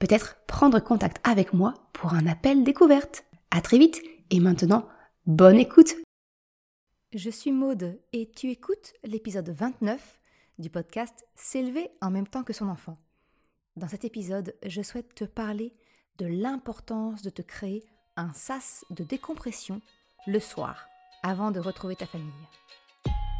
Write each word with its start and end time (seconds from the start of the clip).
peut-être 0.00 0.38
prendre 0.46 0.80
contact 0.80 1.20
avec 1.22 1.52
moi 1.52 1.74
pour 1.92 2.14
un 2.14 2.26
appel 2.26 2.64
découverte. 2.64 3.24
À 3.52 3.60
très 3.60 3.78
vite 3.78 4.02
et 4.30 4.40
maintenant, 4.40 4.88
bonne 5.26 5.58
écoute. 5.58 5.94
Je 7.12 7.30
suis 7.30 7.52
Maude 7.52 8.00
et 8.12 8.30
tu 8.30 8.50
écoutes 8.50 8.94
l'épisode 9.04 9.50
29 9.50 10.18
du 10.58 10.70
podcast 10.70 11.26
S'élever 11.34 11.90
en 12.00 12.10
même 12.10 12.26
temps 12.26 12.42
que 12.42 12.52
son 12.52 12.68
enfant. 12.68 12.98
Dans 13.76 13.88
cet 13.88 14.04
épisode, 14.04 14.54
je 14.64 14.82
souhaite 14.82 15.14
te 15.14 15.24
parler 15.24 15.74
de 16.18 16.26
l'importance 16.26 17.22
de 17.22 17.30
te 17.30 17.42
créer 17.42 17.84
un 18.16 18.32
sas 18.32 18.84
de 18.90 19.04
décompression 19.04 19.80
le 20.26 20.38
soir 20.38 20.86
avant 21.22 21.50
de 21.50 21.60
retrouver 21.60 21.96
ta 21.96 22.06
famille. 22.06 22.30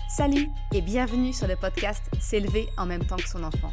Salut 0.08 0.48
et 0.74 0.80
bienvenue 0.80 1.32
sur 1.32 1.46
le 1.46 1.56
podcast 1.56 2.02
S'élever 2.20 2.68
en 2.76 2.86
même 2.86 3.06
temps 3.06 3.16
que 3.16 3.28
son 3.28 3.44
enfant. 3.44 3.72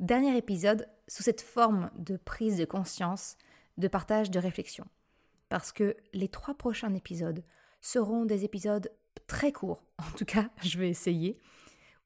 Dernier 0.00 0.36
épisode 0.36 0.88
sous 1.06 1.22
cette 1.22 1.40
forme 1.40 1.88
de 1.96 2.16
prise 2.16 2.58
de 2.58 2.64
conscience, 2.64 3.36
de 3.78 3.86
partage 3.86 4.28
de 4.28 4.40
réflexion. 4.40 4.86
Parce 5.48 5.70
que 5.70 5.96
les 6.12 6.26
trois 6.26 6.54
prochains 6.54 6.92
épisodes 6.94 7.44
seront 7.80 8.24
des 8.24 8.44
épisodes 8.44 8.90
très 9.28 9.52
courts, 9.52 9.84
en 9.98 10.16
tout 10.16 10.24
cas 10.24 10.50
je 10.62 10.78
vais 10.78 10.90
essayer, 10.90 11.38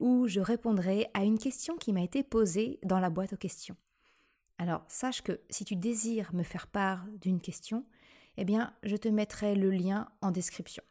où 0.00 0.28
je 0.28 0.40
répondrai 0.40 1.08
à 1.14 1.24
une 1.24 1.38
question 1.38 1.76
qui 1.76 1.94
m'a 1.94 2.02
été 2.02 2.22
posée 2.22 2.78
dans 2.82 3.00
la 3.00 3.08
boîte 3.08 3.32
aux 3.32 3.38
questions. 3.38 3.76
Alors, 4.58 4.84
sache 4.88 5.22
que 5.22 5.40
si 5.48 5.64
tu 5.64 5.74
désires 5.74 6.34
me 6.34 6.42
faire 6.42 6.66
part 6.66 7.06
d'une 7.20 7.40
question, 7.40 7.86
eh 8.36 8.44
bien, 8.44 8.74
je 8.82 8.96
te 8.96 9.08
mettrai 9.08 9.54
le 9.54 9.70
lien 9.70 10.10
en 10.20 10.30
description. 10.30 10.82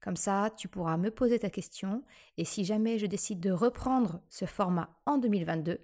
Comme 0.00 0.16
ça, 0.16 0.50
tu 0.56 0.68
pourras 0.68 0.96
me 0.96 1.10
poser 1.10 1.40
ta 1.40 1.50
question 1.50 2.04
et 2.36 2.44
si 2.44 2.64
jamais 2.64 2.98
je 2.98 3.06
décide 3.06 3.40
de 3.40 3.50
reprendre 3.50 4.20
ce 4.28 4.44
format 4.44 4.96
en 5.06 5.18
2022, 5.18 5.80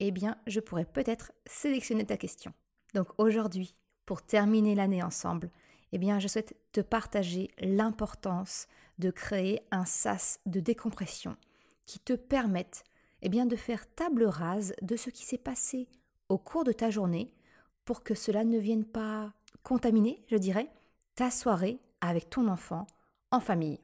eh 0.00 0.10
bien, 0.10 0.36
je 0.46 0.60
pourrai 0.60 0.84
peut-être 0.84 1.32
sélectionner 1.46 2.04
ta 2.04 2.16
question. 2.16 2.52
Donc 2.94 3.08
aujourd'hui, 3.18 3.74
pour 4.04 4.22
terminer 4.22 4.74
l'année 4.74 5.02
ensemble, 5.02 5.50
eh 5.92 5.98
bien, 5.98 6.18
je 6.18 6.28
souhaite 6.28 6.56
te 6.72 6.80
partager 6.80 7.50
l'importance 7.58 8.66
de 8.98 9.10
créer 9.10 9.60
un 9.70 9.84
sas 9.84 10.40
de 10.46 10.60
décompression 10.60 11.36
qui 11.86 11.98
te 11.98 12.12
permettent 12.14 12.84
eh 13.22 13.28
bien, 13.28 13.46
de 13.46 13.56
faire 13.56 13.92
table 13.94 14.24
rase 14.24 14.74
de 14.82 14.96
ce 14.96 15.10
qui 15.10 15.24
s'est 15.24 15.38
passé 15.38 15.88
au 16.28 16.38
cours 16.38 16.64
de 16.64 16.72
ta 16.72 16.90
journée 16.90 17.32
pour 17.84 18.02
que 18.02 18.14
cela 18.14 18.44
ne 18.44 18.58
vienne 18.58 18.84
pas 18.84 19.32
contaminer, 19.62 20.24
je 20.28 20.36
dirais, 20.36 20.70
ta 21.14 21.30
soirée 21.30 21.80
avec 22.00 22.30
ton 22.30 22.48
enfant 22.48 22.86
en 23.30 23.40
famille. 23.40 23.80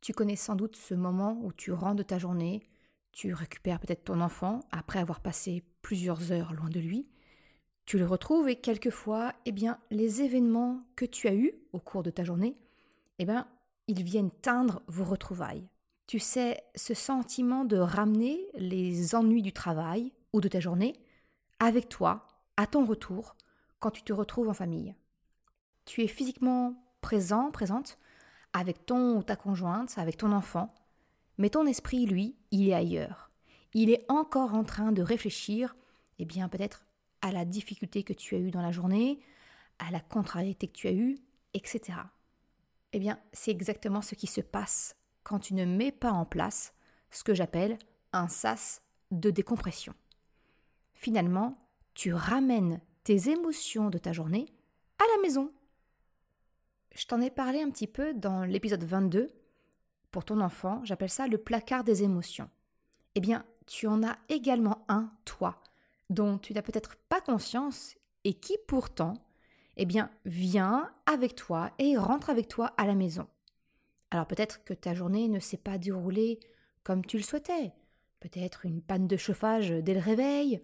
Tu 0.00 0.12
connais 0.12 0.36
sans 0.36 0.54
doute 0.54 0.76
ce 0.76 0.94
moment 0.94 1.38
où 1.42 1.52
tu 1.52 1.72
rentres 1.72 1.96
de 1.96 2.02
ta 2.02 2.18
journée, 2.18 2.62
tu 3.16 3.32
récupères 3.32 3.80
peut-être 3.80 4.04
ton 4.04 4.20
enfant 4.20 4.60
après 4.70 4.98
avoir 4.98 5.20
passé 5.20 5.64
plusieurs 5.80 6.32
heures 6.32 6.52
loin 6.52 6.68
de 6.68 6.80
lui, 6.80 7.08
tu 7.86 7.98
le 7.98 8.04
retrouves 8.04 8.46
et 8.46 8.56
quelquefois, 8.56 9.32
eh 9.46 9.52
bien, 9.52 9.78
les 9.90 10.20
événements 10.20 10.82
que 10.96 11.06
tu 11.06 11.26
as 11.26 11.34
eus 11.34 11.54
au 11.72 11.80
cours 11.80 12.02
de 12.02 12.10
ta 12.10 12.24
journée, 12.24 12.58
eh 13.18 13.24
bien, 13.24 13.48
ils 13.88 14.02
viennent 14.02 14.30
teindre 14.30 14.82
vos 14.86 15.04
retrouvailles. 15.04 15.66
Tu 16.06 16.18
sais, 16.18 16.62
ce 16.74 16.92
sentiment 16.92 17.64
de 17.64 17.78
ramener 17.78 18.38
les 18.54 19.14
ennuis 19.14 19.42
du 19.42 19.52
travail 19.52 20.12
ou 20.34 20.42
de 20.42 20.48
ta 20.48 20.60
journée 20.60 20.92
avec 21.58 21.88
toi 21.88 22.28
à 22.58 22.66
ton 22.66 22.84
retour 22.84 23.34
quand 23.78 23.92
tu 23.92 24.02
te 24.02 24.12
retrouves 24.12 24.50
en 24.50 24.54
famille. 24.54 24.94
Tu 25.86 26.02
es 26.02 26.08
physiquement 26.08 26.74
présent, 27.00 27.50
présente 27.50 27.98
avec 28.52 28.84
ton 28.84 29.16
ou 29.16 29.22
ta 29.22 29.36
conjointe, 29.36 29.94
avec 29.96 30.18
ton 30.18 30.32
enfant, 30.32 30.74
mais 31.38 31.50
ton 31.50 31.66
esprit, 31.66 32.06
lui, 32.06 32.36
il 32.56 32.68
est 32.68 32.74
ailleurs. 32.74 33.30
Il 33.74 33.90
est 33.90 34.04
encore 34.08 34.54
en 34.54 34.64
train 34.64 34.92
de 34.92 35.02
réfléchir, 35.02 35.76
eh 36.18 36.24
bien 36.24 36.48
peut-être 36.48 36.86
à 37.22 37.32
la 37.32 37.44
difficulté 37.44 38.02
que 38.02 38.12
tu 38.12 38.34
as 38.34 38.38
eue 38.38 38.50
dans 38.50 38.62
la 38.62 38.72
journée, 38.72 39.20
à 39.78 39.90
la 39.90 40.00
contrariété 40.00 40.68
que 40.68 40.72
tu 40.72 40.88
as 40.88 40.92
eue, 40.92 41.18
etc. 41.54 41.98
Eh 42.92 42.98
bien, 42.98 43.18
c'est 43.32 43.50
exactement 43.50 44.02
ce 44.02 44.14
qui 44.14 44.26
se 44.26 44.40
passe 44.40 44.96
quand 45.22 45.38
tu 45.38 45.54
ne 45.54 45.64
mets 45.64 45.92
pas 45.92 46.12
en 46.12 46.24
place 46.24 46.72
ce 47.10 47.24
que 47.24 47.34
j'appelle 47.34 47.78
un 48.12 48.28
sas 48.28 48.82
de 49.10 49.30
décompression. 49.30 49.94
Finalement, 50.94 51.58
tu 51.94 52.12
ramènes 52.12 52.80
tes 53.04 53.30
émotions 53.30 53.90
de 53.90 53.98
ta 53.98 54.12
journée 54.12 54.46
à 54.98 55.04
la 55.16 55.22
maison. 55.22 55.52
Je 56.94 57.06
t'en 57.06 57.20
ai 57.20 57.30
parlé 57.30 57.60
un 57.60 57.70
petit 57.70 57.86
peu 57.86 58.14
dans 58.14 58.44
l'épisode 58.44 58.84
22. 58.84 59.28
Pour 60.16 60.24
ton 60.24 60.40
enfant, 60.40 60.80
j'appelle 60.82 61.10
ça 61.10 61.26
le 61.26 61.36
placard 61.36 61.84
des 61.84 62.02
émotions. 62.02 62.48
Eh 63.16 63.20
bien, 63.20 63.44
tu 63.66 63.86
en 63.86 64.02
as 64.02 64.16
également 64.30 64.82
un, 64.88 65.12
toi, 65.26 65.56
dont 66.08 66.38
tu 66.38 66.54
n'as 66.54 66.62
peut-être 66.62 66.96
pas 67.10 67.20
conscience 67.20 67.96
et 68.24 68.32
qui 68.32 68.56
pourtant, 68.66 69.12
eh 69.76 69.84
bien, 69.84 70.08
vient 70.24 70.90
avec 71.04 71.34
toi 71.34 71.70
et 71.78 71.98
rentre 71.98 72.30
avec 72.30 72.48
toi 72.48 72.72
à 72.78 72.86
la 72.86 72.94
maison. 72.94 73.26
Alors 74.10 74.26
peut-être 74.26 74.64
que 74.64 74.72
ta 74.72 74.94
journée 74.94 75.28
ne 75.28 75.38
s'est 75.38 75.58
pas 75.58 75.76
déroulée 75.76 76.40
comme 76.82 77.04
tu 77.04 77.18
le 77.18 77.22
souhaitais. 77.22 77.74
Peut-être 78.20 78.64
une 78.64 78.80
panne 78.80 79.08
de 79.08 79.18
chauffage 79.18 79.68
dès 79.68 79.92
le 79.92 80.00
réveil. 80.00 80.62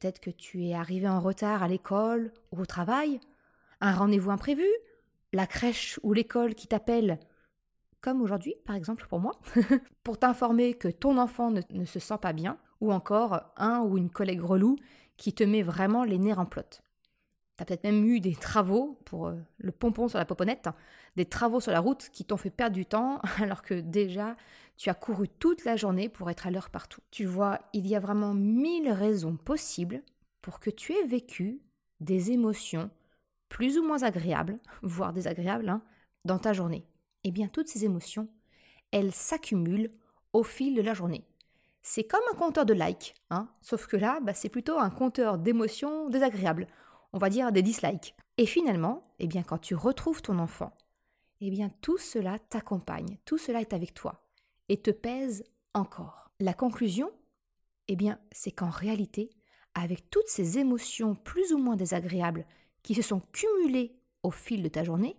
Peut-être 0.00 0.18
que 0.18 0.30
tu 0.30 0.64
es 0.66 0.74
arrivé 0.74 1.08
en 1.08 1.20
retard 1.20 1.62
à 1.62 1.68
l'école 1.68 2.32
ou 2.50 2.58
au 2.62 2.66
travail. 2.66 3.20
Un 3.80 3.94
rendez-vous 3.94 4.32
imprévu. 4.32 4.66
La 5.32 5.46
crèche 5.46 6.00
ou 6.02 6.12
l'école 6.12 6.56
qui 6.56 6.66
t'appelle, 6.66 7.20
comme 8.00 8.22
aujourd'hui 8.22 8.54
par 8.64 8.76
exemple 8.76 9.06
pour 9.08 9.20
moi, 9.20 9.32
pour 10.04 10.18
t'informer 10.18 10.74
que 10.74 10.88
ton 10.88 11.18
enfant 11.18 11.50
ne, 11.50 11.84
se 11.84 11.98
sent 11.98 12.18
pas 12.20 12.32
bien. 12.32 12.58
Ou 12.80 12.92
encore 12.92 13.42
un 13.58 13.80
ou 13.80 13.98
une 13.98 14.08
collègue 14.08 14.40
relou 14.40 14.76
qui 15.18 15.34
te 15.34 15.44
met 15.44 15.60
vraiment 15.60 16.02
les 16.02 16.18
nerfs 16.18 16.38
en 16.38 16.46
plot. 16.46 16.62
Tu 17.56 17.62
as 17.62 17.66
peut-être 17.66 17.84
même 17.84 18.02
eu 18.06 18.20
des 18.20 18.34
travaux 18.34 18.98
pour 19.04 19.26
euh, 19.26 19.36
le 19.58 19.70
pompon 19.70 20.08
sur 20.08 20.18
la 20.18 20.24
poponnette, 20.24 20.66
hein, 20.66 20.74
des 21.16 21.26
travaux 21.26 21.60
sur 21.60 21.72
la 21.72 21.80
route 21.80 22.08
qui 22.10 22.24
t'ont 22.24 22.38
fait 22.38 22.48
perdre 22.48 22.74
du 22.74 22.86
temps 22.86 23.20
alors 23.38 23.60
que 23.60 23.74
déjà 23.74 24.34
tu 24.78 24.88
as 24.88 24.94
couru 24.94 25.28
toute 25.28 25.66
la 25.66 25.76
journée 25.76 26.08
pour 26.08 26.30
être 26.30 26.46
à 26.46 26.50
l'heure 26.50 26.70
partout. 26.70 27.02
Tu 27.10 27.26
vois, 27.26 27.58
il 27.74 27.86
y 27.86 27.94
a 27.94 28.00
vraiment 28.00 28.32
mille 28.32 28.90
raisons 28.90 29.36
possibles 29.36 30.02
pour 30.40 30.58
que 30.58 30.70
tu 30.70 30.94
aies 30.94 31.06
vécu 31.06 31.60
des 32.00 32.32
émotions 32.32 32.90
plus 33.50 33.78
ou 33.78 33.82
moins 33.82 34.02
agréables, 34.04 34.58
voire 34.80 35.12
désagréables, 35.12 35.68
hein, 35.68 35.82
dans 36.24 36.38
ta 36.38 36.54
journée. 36.54 36.86
Eh 37.24 37.30
bien, 37.30 37.48
toutes 37.48 37.68
ces 37.68 37.84
émotions, 37.84 38.28
elles 38.92 39.12
s'accumulent 39.12 39.92
au 40.32 40.42
fil 40.42 40.74
de 40.74 40.82
la 40.82 40.94
journée. 40.94 41.24
C'est 41.82 42.04
comme 42.04 42.20
un 42.32 42.36
compteur 42.36 42.66
de 42.66 42.74
likes, 42.74 43.14
hein, 43.30 43.48
sauf 43.62 43.86
que 43.86 43.96
là, 43.96 44.20
bah, 44.20 44.34
c'est 44.34 44.48
plutôt 44.48 44.78
un 44.78 44.90
compteur 44.90 45.38
d'émotions 45.38 46.08
désagréables 46.10 46.66
on 47.12 47.18
va 47.18 47.30
dire 47.30 47.52
des 47.52 47.62
dislikes. 47.62 48.14
Et 48.36 48.46
finalement, 48.46 49.12
eh 49.18 49.26
bien, 49.26 49.42
quand 49.42 49.58
tu 49.58 49.74
retrouves 49.74 50.22
ton 50.22 50.38
enfant, 50.38 50.72
eh 51.40 51.50
bien, 51.50 51.70
tout 51.80 51.98
cela 51.98 52.38
t'accompagne, 52.38 53.18
tout 53.24 53.38
cela 53.38 53.60
est 53.60 53.72
avec 53.72 53.94
toi 53.94 54.26
et 54.68 54.80
te 54.80 54.90
pèse 54.90 55.44
encore. 55.74 56.30
La 56.38 56.54
conclusion, 56.54 57.10
eh 57.88 57.96
bien, 57.96 58.18
c'est 58.32 58.52
qu'en 58.52 58.70
réalité, 58.70 59.30
avec 59.74 60.10
toutes 60.10 60.28
ces 60.28 60.58
émotions 60.58 61.14
plus 61.14 61.52
ou 61.52 61.58
moins 61.58 61.76
désagréables 61.76 62.46
qui 62.82 62.94
se 62.94 63.02
sont 63.02 63.20
cumulées 63.32 63.96
au 64.22 64.30
fil 64.30 64.62
de 64.62 64.68
ta 64.68 64.84
journée, 64.84 65.16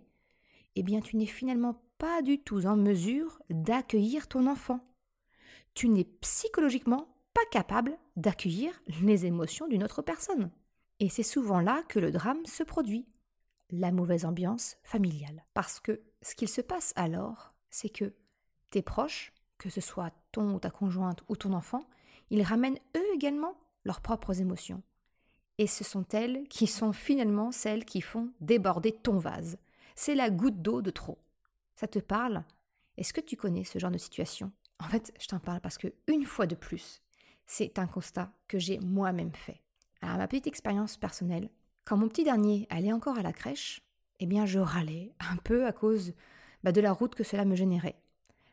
eh 0.74 0.82
bien, 0.82 1.00
tu 1.00 1.16
n'es 1.16 1.26
finalement 1.26 1.82
du 2.22 2.38
tout 2.38 2.66
en 2.66 2.76
mesure 2.76 3.40
d'accueillir 3.50 4.28
ton 4.28 4.46
enfant. 4.46 4.80
Tu 5.74 5.88
n'es 5.88 6.04
psychologiquement 6.04 7.08
pas 7.32 7.44
capable 7.50 7.96
d'accueillir 8.16 8.82
les 9.02 9.24
émotions 9.24 9.68
d'une 9.68 9.84
autre 9.84 10.02
personne. 10.02 10.50
Et 11.00 11.08
c'est 11.08 11.22
souvent 11.22 11.60
là 11.60 11.82
que 11.88 11.98
le 11.98 12.10
drame 12.10 12.44
se 12.46 12.62
produit. 12.62 13.06
la 13.74 13.90
mauvaise 13.90 14.26
ambiance 14.26 14.76
familiale. 14.82 15.46
Parce 15.54 15.80
que 15.80 16.02
ce 16.20 16.34
qu'il 16.34 16.48
se 16.48 16.60
passe 16.60 16.92
alors, 16.94 17.54
c'est 17.70 17.88
que 17.88 18.12
tes 18.68 18.82
proches, 18.82 19.32
que 19.56 19.70
ce 19.70 19.80
soit 19.80 20.12
ton 20.30 20.54
ou 20.54 20.60
ta 20.60 20.70
conjointe 20.70 21.22
ou 21.28 21.36
ton 21.36 21.54
enfant, 21.54 21.88
ils 22.28 22.42
ramènent 22.42 22.78
eux 22.96 23.14
également 23.14 23.56
leurs 23.84 24.02
propres 24.02 24.42
émotions. 24.42 24.82
Et 25.56 25.66
ce 25.66 25.84
sont 25.84 26.06
elles 26.12 26.46
qui 26.48 26.66
sont 26.66 26.92
finalement 26.92 27.50
celles 27.50 27.86
qui 27.86 28.02
font 28.02 28.30
déborder 28.40 28.92
ton 28.92 29.16
vase. 29.16 29.56
C'est 29.94 30.14
la 30.14 30.28
goutte 30.28 30.60
d'eau 30.60 30.82
de 30.82 30.90
trop. 30.90 31.18
Ça 31.74 31.88
te 31.88 31.98
parle? 31.98 32.44
Est-ce 32.96 33.12
que 33.12 33.20
tu 33.20 33.36
connais 33.36 33.64
ce 33.64 33.78
genre 33.78 33.90
de 33.90 33.98
situation? 33.98 34.52
En 34.78 34.88
fait, 34.88 35.12
je 35.20 35.26
t'en 35.26 35.38
parle 35.38 35.60
parce 35.60 35.78
que, 35.78 35.88
une 36.06 36.24
fois 36.24 36.46
de 36.46 36.54
plus, 36.54 37.00
c'est 37.46 37.78
un 37.78 37.86
constat 37.86 38.32
que 38.48 38.58
j'ai 38.58 38.78
moi-même 38.80 39.34
fait. 39.34 39.60
À 40.00 40.16
ma 40.16 40.26
petite 40.26 40.46
expérience 40.46 40.96
personnelle, 40.96 41.48
quand 41.84 41.96
mon 41.96 42.08
petit 42.08 42.24
dernier 42.24 42.66
allait 42.70 42.92
encore 42.92 43.18
à 43.18 43.22
la 43.22 43.32
crèche, 43.32 43.82
eh 44.20 44.26
bien 44.26 44.46
je 44.46 44.58
râlais 44.58 45.12
un 45.20 45.36
peu 45.36 45.66
à 45.66 45.72
cause 45.72 46.12
bah, 46.62 46.72
de 46.72 46.80
la 46.80 46.92
route 46.92 47.14
que 47.14 47.24
cela 47.24 47.44
me 47.44 47.56
générait. 47.56 47.96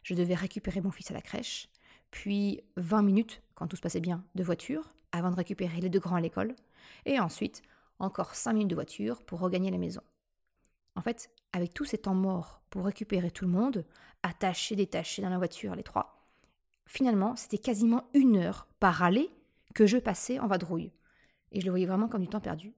Je 0.03 0.15
devais 0.15 0.35
récupérer 0.35 0.81
mon 0.81 0.91
fils 0.91 1.11
à 1.11 1.13
la 1.13 1.21
crèche, 1.21 1.69
puis 2.11 2.61
20 2.77 3.03
minutes, 3.03 3.41
quand 3.55 3.67
tout 3.67 3.75
se 3.75 3.81
passait 3.81 3.99
bien, 3.99 4.23
de 4.35 4.43
voiture, 4.43 4.93
avant 5.11 5.31
de 5.31 5.35
récupérer 5.35 5.81
les 5.81 5.89
deux 5.89 5.99
grands 5.99 6.15
à 6.15 6.21
l'école, 6.21 6.55
et 7.05 7.19
ensuite 7.19 7.61
encore 7.99 8.35
5 8.35 8.53
minutes 8.53 8.69
de 8.69 8.75
voiture 8.75 9.21
pour 9.23 9.39
regagner 9.39 9.71
la 9.71 9.77
maison. 9.77 10.01
En 10.99 11.01
fait, 11.01 11.31
avec 11.53 11.73
tous 11.73 11.85
ces 11.85 11.97
temps 11.97 12.13
morts 12.13 12.61
pour 12.69 12.83
récupérer 12.83 13.31
tout 13.31 13.45
le 13.45 13.51
monde, 13.51 13.85
attachés, 14.21 14.75
détachés 14.75 15.21
dans 15.21 15.29
la 15.29 15.37
voiture, 15.37 15.73
les 15.73 15.81
trois, 15.81 16.27
finalement, 16.87 17.37
c'était 17.37 17.57
quasiment 17.57 18.09
une 18.13 18.35
heure 18.35 18.67
par 18.81 19.01
aller 19.01 19.29
que 19.73 19.87
je 19.87 19.97
passais 19.97 20.39
en 20.39 20.47
vadrouille. 20.47 20.91
Et 21.53 21.61
je 21.61 21.65
le 21.65 21.71
voyais 21.71 21.85
vraiment 21.85 22.09
comme 22.09 22.23
du 22.23 22.27
temps 22.27 22.41
perdu. 22.41 22.73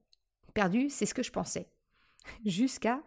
Perdu, 0.54 0.88
c'est 0.88 1.04
ce 1.04 1.14
que 1.14 1.24
je 1.24 1.32
pensais. 1.32 1.68
Jusqu'à, 2.46 3.02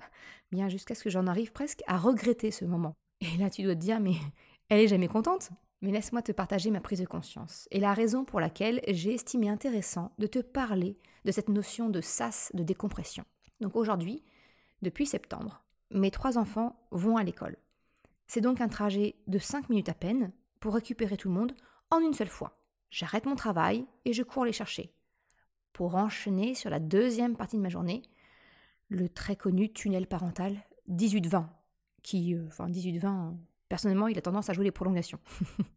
bien 0.52 0.68
jusqu'à 0.68 0.96
ce 0.96 1.04
que 1.06 1.10
j'en 1.10 1.28
arrive 1.28 1.54
presque 1.54 1.82
à 1.88 1.98
regretter 1.98 2.52
ce 2.52 2.66
moment. 2.66 2.98
Et 3.22 3.38
là, 3.38 3.50
tu 3.50 3.64
dois 3.64 3.76
te 3.76 3.80
dire, 3.80 4.02
mais 4.02 4.16
elle 4.68 4.82
est 4.82 4.90
jamais 4.90 5.08
contente. 5.08 5.52
Mais 5.82 5.92
laisse-moi 5.92 6.24
te 6.24 6.34
partager 6.34 6.72
ma 6.72 6.82
prise 6.82 7.00
de 7.00 7.06
conscience 7.06 7.70
et 7.72 7.80
la 7.80 7.94
raison 7.94 8.26
pour 8.26 8.42
laquelle 8.42 8.82
j'ai 8.90 9.14
estimé 9.14 9.48
intéressant 9.48 10.12
de 10.18 10.28
te 10.28 10.40
parler 10.40 10.98
de 11.24 11.32
cette 11.32 11.48
notion 11.48 11.88
de 11.88 12.02
sas 12.02 12.52
de 12.54 12.64
décompression. 12.64 13.24
Donc 13.62 13.78
aujourd'hui, 13.78 14.22
depuis 14.86 15.06
septembre, 15.06 15.64
mes 15.92 16.12
trois 16.12 16.38
enfants 16.38 16.80
vont 16.92 17.18
à 17.18 17.24
l'école. 17.24 17.58
C'est 18.28 18.42
donc 18.42 18.62
un 18.62 18.68
trajet 18.68 19.16
de 19.28 19.40
5 19.40 19.70
minutes 19.70 19.90
à 19.90 19.94
peine 19.94 20.32
pour 20.60 20.76
récupérer 20.76 21.18
tout 21.18 21.28
le 21.28 21.34
monde 21.34 21.54
en 21.92 22.00
une 22.00 22.14
seule 22.14 22.30
fois. 22.30 22.62
J'arrête 22.90 23.26
mon 23.26 23.36
travail 23.36 23.86
et 24.06 24.14
je 24.14 24.24
cours 24.24 24.46
les 24.46 24.54
chercher. 24.54 24.94
Pour 25.74 25.96
enchaîner 25.96 26.56
sur 26.56 26.70
la 26.70 26.80
deuxième 26.80 27.36
partie 27.36 27.58
de 27.58 27.62
ma 27.62 27.70
journée, 27.70 28.04
le 28.90 29.10
très 29.10 29.36
connu 29.36 29.74
tunnel 29.74 30.08
parental 30.08 30.58
18-20, 30.90 31.48
qui, 32.04 32.36
euh, 32.36 32.46
enfin 32.48 32.70
18-20, 32.70 33.36
personnellement, 33.68 34.08
il 34.08 34.18
a 34.18 34.22
tendance 34.22 34.50
à 34.50 34.54
jouer 34.54 34.66
les 34.66 34.72
prolongations. 34.72 35.20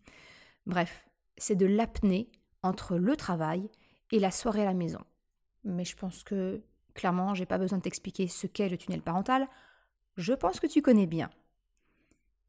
Bref, 0.66 1.08
c'est 1.38 1.56
de 1.56 1.66
l'apnée 1.66 2.30
entre 2.62 2.96
le 2.96 3.16
travail 3.16 3.70
et 4.12 4.18
la 4.18 4.30
soirée 4.30 4.62
à 4.62 4.66
la 4.66 4.74
maison. 4.74 5.00
Mais 5.64 5.84
je 5.84 5.96
pense 5.96 6.22
que, 6.22 6.62
clairement, 6.98 7.32
j'ai 7.32 7.46
pas 7.46 7.58
besoin 7.58 7.78
de 7.78 7.84
t'expliquer 7.84 8.26
ce 8.26 8.46
qu'est 8.46 8.68
le 8.68 8.76
tunnel 8.76 9.02
parental. 9.02 9.48
Je 10.16 10.32
pense 10.34 10.58
que 10.58 10.66
tu 10.66 10.82
connais 10.82 11.06
bien. 11.06 11.30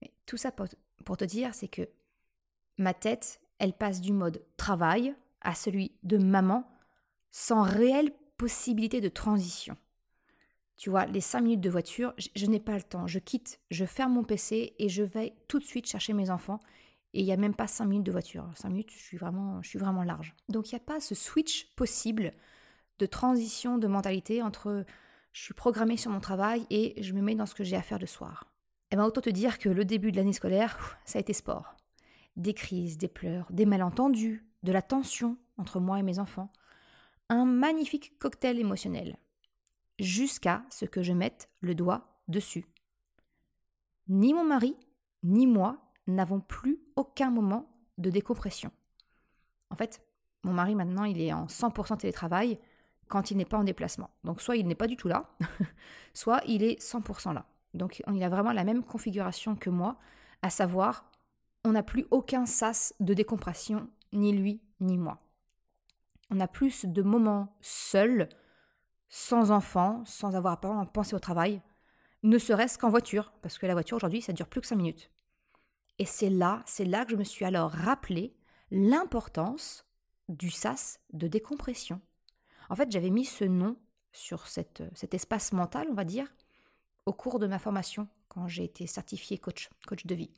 Mais 0.01 0.11
tout 0.25 0.37
ça 0.37 0.51
pour 0.51 1.17
te 1.17 1.23
dire, 1.23 1.53
c'est 1.53 1.67
que 1.67 1.87
ma 2.77 2.95
tête, 2.95 3.39
elle 3.59 3.73
passe 3.73 4.01
du 4.01 4.11
mode 4.11 4.43
travail 4.57 5.15
à 5.41 5.53
celui 5.53 5.91
de 6.03 6.17
maman 6.17 6.67
sans 7.31 7.61
réelle 7.61 8.11
possibilité 8.37 9.01
de 9.01 9.09
transition. 9.09 9.77
Tu 10.77 10.89
vois, 10.89 11.05
les 11.05 11.21
cinq 11.21 11.41
minutes 11.41 11.61
de 11.61 11.69
voiture, 11.69 12.13
je, 12.17 12.45
n'ai 12.47 12.59
pas 12.59 12.75
le 12.75 12.83
temps. 12.83 13.05
Je 13.05 13.19
quitte, 13.19 13.59
je 13.69 13.85
ferme 13.85 14.13
mon 14.13 14.23
PC 14.23 14.73
et 14.79 14.89
je 14.89 15.03
vais 15.03 15.33
tout 15.47 15.59
de 15.59 15.63
suite 15.63 15.85
chercher 15.85 16.13
mes 16.13 16.31
enfants. 16.31 16.59
Et 17.13 17.19
il 17.19 17.25
n'y 17.25 17.33
a 17.33 17.37
même 17.37 17.55
pas 17.55 17.67
cinq 17.67 17.85
minutes 17.85 18.05
de 18.05 18.11
voiture. 18.11 18.49
Cinq 18.55 18.69
minutes, 18.69 18.91
je 18.91 18.97
suis 18.97 19.17
vraiment, 19.17 19.61
je 19.61 19.69
suis 19.69 19.79
vraiment 19.79 20.03
large. 20.03 20.33
Donc 20.47 20.71
il 20.71 20.75
n'y 20.75 20.81
a 20.81 20.85
pas 20.85 20.99
ce 20.99 21.13
switch 21.13 21.75
possible 21.75 22.33
de 22.99 23.05
transition 23.05 23.77
de 23.77 23.87
mentalité 23.87 24.43
entre 24.43 24.85
je 25.31 25.41
suis 25.41 25.53
programmée 25.53 25.97
sur 25.97 26.11
mon 26.11 26.19
travail 26.19 26.65
et 26.69 27.01
je 27.01 27.13
me 27.13 27.21
mets 27.21 27.35
dans 27.35 27.45
ce 27.45 27.55
que 27.55 27.63
j'ai 27.63 27.75
à 27.75 27.81
faire 27.81 27.99
le 27.99 28.07
soir. 28.07 28.51
Eh 28.91 28.95
bien 28.95 29.05
autant 29.05 29.21
te 29.21 29.29
dire 29.29 29.57
que 29.57 29.69
le 29.69 29.85
début 29.85 30.11
de 30.11 30.17
l'année 30.17 30.33
scolaire, 30.33 30.97
ça 31.05 31.17
a 31.17 31.21
été 31.21 31.33
sport. 31.33 31.75
Des 32.35 32.53
crises, 32.53 32.97
des 32.97 33.07
pleurs, 33.07 33.47
des 33.51 33.65
malentendus, 33.65 34.45
de 34.63 34.71
la 34.71 34.81
tension 34.81 35.37
entre 35.57 35.79
moi 35.79 35.99
et 35.99 36.03
mes 36.03 36.19
enfants. 36.19 36.51
Un 37.29 37.45
magnifique 37.45 38.17
cocktail 38.19 38.59
émotionnel 38.59 39.17
jusqu'à 39.99 40.63
ce 40.69 40.85
que 40.85 41.03
je 41.03 41.13
mette 41.13 41.49
le 41.61 41.75
doigt 41.75 42.21
dessus. 42.27 42.65
Ni 44.07 44.33
mon 44.33 44.43
mari, 44.43 44.75
ni 45.23 45.45
moi 45.45 45.77
n'avons 46.07 46.39
plus 46.39 46.79
aucun 46.95 47.29
moment 47.29 47.69
de 47.97 48.09
décompression. 48.09 48.71
En 49.69 49.75
fait, 49.75 50.01
mon 50.43 50.53
mari 50.53 50.73
maintenant, 50.73 51.03
il 51.03 51.21
est 51.21 51.33
en 51.33 51.45
100% 51.45 51.97
télétravail 51.97 52.59
quand 53.09 53.31
il 53.31 53.37
n'est 53.37 53.45
pas 53.45 53.57
en 53.57 53.63
déplacement. 53.63 54.09
Donc 54.23 54.41
soit 54.41 54.55
il 54.55 54.67
n'est 54.67 54.75
pas 54.75 54.87
du 54.87 54.95
tout 54.95 55.09
là, 55.09 55.29
soit 56.13 56.41
il 56.47 56.63
est 56.63 56.81
100% 56.81 57.33
là. 57.33 57.45
Donc 57.73 58.01
il 58.07 58.23
a 58.23 58.29
vraiment 58.29 58.53
la 58.53 58.63
même 58.63 58.83
configuration 58.83 59.55
que 59.55 59.69
moi, 59.69 59.97
à 60.41 60.49
savoir, 60.49 61.11
on 61.65 61.71
n'a 61.71 61.83
plus 61.83 62.05
aucun 62.11 62.45
sas 62.45 62.93
de 62.99 63.13
décompression, 63.13 63.89
ni 64.13 64.31
lui, 64.31 64.61
ni 64.79 64.97
moi. 64.97 65.21
On 66.31 66.39
a 66.39 66.47
plus 66.47 66.85
de 66.85 67.01
moments 67.01 67.55
seuls 67.59 68.29
sans 69.09 69.51
enfant, 69.51 70.03
sans 70.05 70.35
avoir 70.35 70.53
à 70.63 70.85
penser 70.85 71.15
au 71.15 71.19
travail, 71.19 71.61
ne 72.21 72.37
serait-ce 72.37 72.77
qu'en 72.77 72.89
voiture, 72.89 73.33
parce 73.41 73.57
que 73.57 73.65
la 73.65 73.73
voiture 73.73 73.97
aujourd'hui, 73.97 74.21
ça 74.21 74.33
dure 74.33 74.47
plus 74.47 74.61
que 74.61 74.67
5 74.67 74.75
minutes. 74.75 75.11
Et 75.97 76.05
c'est 76.05 76.29
là, 76.29 76.61
c'est 76.65 76.85
là 76.85 77.05
que 77.05 77.11
je 77.11 77.15
me 77.15 77.23
suis 77.23 77.45
alors 77.45 77.71
rappelé 77.71 78.35
l'importance 78.71 79.85
du 80.27 80.51
sas 80.51 80.99
de 81.11 81.27
décompression. 81.27 82.01
En 82.69 82.75
fait, 82.75 82.91
j'avais 82.91 83.09
mis 83.09 83.25
ce 83.25 83.43
nom 83.43 83.75
sur 84.11 84.47
cet 84.47 84.81
espace 85.13 85.53
mental, 85.53 85.87
on 85.89 85.95
va 85.95 86.03
dire, 86.03 86.27
au 87.05 87.13
cours 87.13 87.39
de 87.39 87.47
ma 87.47 87.59
formation, 87.59 88.07
quand 88.27 88.47
j'ai 88.47 88.63
été 88.63 88.87
certifié 88.87 89.37
coach, 89.37 89.69
de 90.05 90.15
vie. 90.15 90.31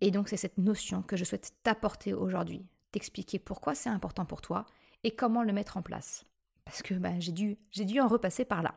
Et 0.00 0.10
donc, 0.10 0.28
c'est 0.28 0.36
cette 0.36 0.58
notion 0.58 1.02
que 1.02 1.16
je 1.16 1.24
souhaite 1.24 1.54
t'apporter 1.62 2.12
aujourd'hui, 2.14 2.66
t'expliquer 2.92 3.38
pourquoi 3.38 3.74
c'est 3.74 3.90
important 3.90 4.24
pour 4.24 4.40
toi 4.40 4.66
et 5.04 5.14
comment 5.14 5.42
le 5.42 5.52
mettre 5.52 5.76
en 5.76 5.82
place 5.82 6.24
parce 6.66 6.82
que 6.82 6.94
ben, 6.94 7.18
j'ai 7.20 7.32
dû, 7.32 7.56
dû 7.72 8.00
en 8.00 8.08
repasser 8.08 8.44
par 8.44 8.62
là. 8.62 8.74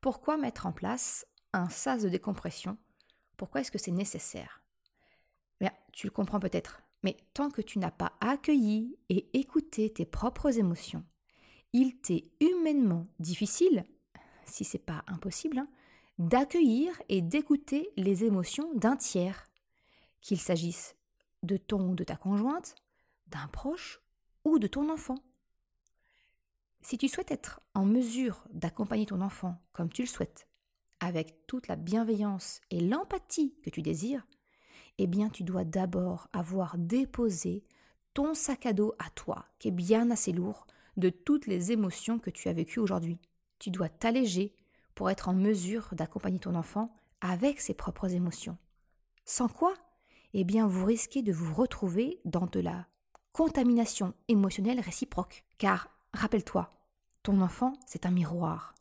Pourquoi 0.00 0.36
mettre 0.36 0.66
en 0.66 0.72
place 0.72 1.26
un 1.52 1.68
sas 1.68 2.02
de 2.02 2.08
décompression? 2.08 2.76
Pourquoi 3.36 3.62
est-ce 3.62 3.72
que 3.72 3.78
c'est 3.78 3.90
nécessaire? 3.90 4.62
Bien, 5.60 5.72
tu 5.92 6.06
le 6.06 6.12
comprends 6.12 6.40
peut-être, 6.40 6.82
mais 7.02 7.16
tant 7.34 7.50
que 7.50 7.62
tu 7.62 7.78
n'as 7.78 7.90
pas 7.90 8.12
accueilli 8.20 8.96
et 9.08 9.28
écouté 9.38 9.90
tes 9.90 10.04
propres 10.04 10.58
émotions, 10.58 11.04
il 11.72 11.96
t'est 11.96 12.24
humainement 12.40 13.06
difficile, 13.18 13.84
si 14.44 14.64
c'est 14.64 14.78
pas 14.78 15.04
impossible, 15.06 15.58
hein, 15.58 15.68
d'accueillir 16.18 17.00
et 17.08 17.22
d'écouter 17.22 17.90
les 17.96 18.24
émotions 18.24 18.72
d'un 18.74 18.96
tiers, 18.96 19.46
qu'il 20.20 20.40
s'agisse 20.40 20.94
de 21.42 21.56
ton 21.56 21.90
ou 21.90 21.94
de 21.94 22.04
ta 22.04 22.16
conjointe, 22.16 22.74
d'un 23.28 23.48
proche 23.48 24.00
ou 24.44 24.58
de 24.58 24.66
ton 24.66 24.90
enfant. 24.90 25.18
Si 26.82 26.98
tu 26.98 27.08
souhaites 27.08 27.30
être 27.30 27.60
en 27.74 27.84
mesure 27.84 28.44
d'accompagner 28.52 29.06
ton 29.06 29.20
enfant 29.20 29.56
comme 29.72 29.88
tu 29.88 30.02
le 30.02 30.08
souhaites, 30.08 30.48
avec 31.00 31.46
toute 31.46 31.66
la 31.66 31.76
bienveillance 31.76 32.60
et 32.70 32.80
l'empathie 32.80 33.54
que 33.62 33.70
tu 33.70 33.82
désires, 33.82 34.26
eh 34.98 35.06
bien 35.06 35.30
tu 35.30 35.42
dois 35.42 35.64
d'abord 35.64 36.28
avoir 36.32 36.76
déposé 36.78 37.64
ton 38.14 38.34
sac 38.34 38.66
à 38.66 38.72
dos 38.72 38.94
à 38.98 39.10
toi, 39.10 39.46
qui 39.58 39.68
est 39.68 39.72
bien 39.72 40.10
assez 40.10 40.32
lourd, 40.32 40.66
de 40.96 41.10
toutes 41.10 41.46
les 41.46 41.72
émotions 41.72 42.18
que 42.18 42.30
tu 42.30 42.48
as 42.48 42.52
vécues 42.52 42.80
aujourd'hui. 42.80 43.18
Tu 43.58 43.70
dois 43.70 43.88
t'alléger 43.88 44.54
pour 44.94 45.10
être 45.10 45.28
en 45.28 45.34
mesure 45.34 45.88
d'accompagner 45.92 46.38
ton 46.38 46.54
enfant 46.54 46.94
avec 47.20 47.60
ses 47.60 47.74
propres 47.74 48.12
émotions. 48.14 48.58
Sans 49.24 49.48
quoi 49.48 49.74
Eh 50.34 50.44
bien 50.44 50.66
vous 50.66 50.84
risquez 50.84 51.22
de 51.22 51.32
vous 51.32 51.54
retrouver 51.54 52.20
dans 52.24 52.46
de 52.46 52.60
la 52.60 52.86
contamination 53.32 54.14
émotionnelle 54.28 54.80
réciproque. 54.80 55.44
Car 55.58 55.88
Rappelle-toi, 56.14 56.70
ton 57.22 57.40
enfant, 57.40 57.72
c'est 57.86 58.04
un 58.04 58.10
miroir. 58.10 58.74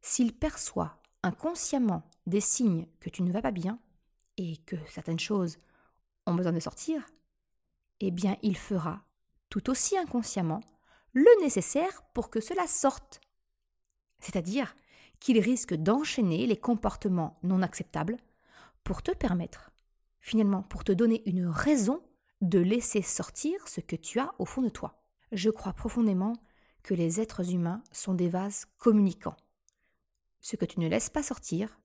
S'il 0.00 0.32
perçoit 0.32 1.00
inconsciemment 1.22 2.04
des 2.26 2.40
signes 2.40 2.86
que 3.00 3.10
tu 3.10 3.22
ne 3.22 3.32
vas 3.32 3.42
pas 3.42 3.50
bien 3.50 3.78
et 4.36 4.58
que 4.58 4.76
certaines 4.88 5.18
choses 5.18 5.58
ont 6.26 6.34
besoin 6.34 6.52
de 6.52 6.60
sortir, 6.60 7.04
eh 8.00 8.10
bien 8.10 8.36
il 8.42 8.56
fera 8.56 9.02
tout 9.48 9.70
aussi 9.70 9.98
inconsciemment 9.98 10.60
le 11.12 11.42
nécessaire 11.42 12.02
pour 12.14 12.30
que 12.30 12.40
cela 12.40 12.66
sorte. 12.66 13.20
C'est-à-dire 14.20 14.74
qu'il 15.20 15.38
risque 15.38 15.74
d'enchaîner 15.74 16.46
les 16.46 16.56
comportements 16.56 17.38
non 17.42 17.62
acceptables 17.62 18.18
pour 18.84 19.02
te 19.02 19.12
permettre, 19.12 19.70
finalement, 20.20 20.62
pour 20.62 20.84
te 20.84 20.92
donner 20.92 21.22
une 21.26 21.46
raison 21.46 22.02
de 22.40 22.58
laisser 22.58 23.02
sortir 23.02 23.68
ce 23.68 23.80
que 23.80 23.96
tu 23.96 24.18
as 24.18 24.32
au 24.38 24.44
fond 24.44 24.62
de 24.62 24.68
toi. 24.68 25.02
Je 25.30 25.50
crois 25.50 25.72
profondément 25.72 26.34
que 26.82 26.94
les 26.94 27.20
êtres 27.20 27.52
humains 27.52 27.82
sont 27.92 28.14
des 28.14 28.28
vases 28.28 28.66
communicants. 28.78 29.36
Ce 30.40 30.56
que 30.56 30.64
tu 30.64 30.80
ne 30.80 30.88
laisses 30.88 31.10
pas 31.10 31.22
sortir, 31.22 31.78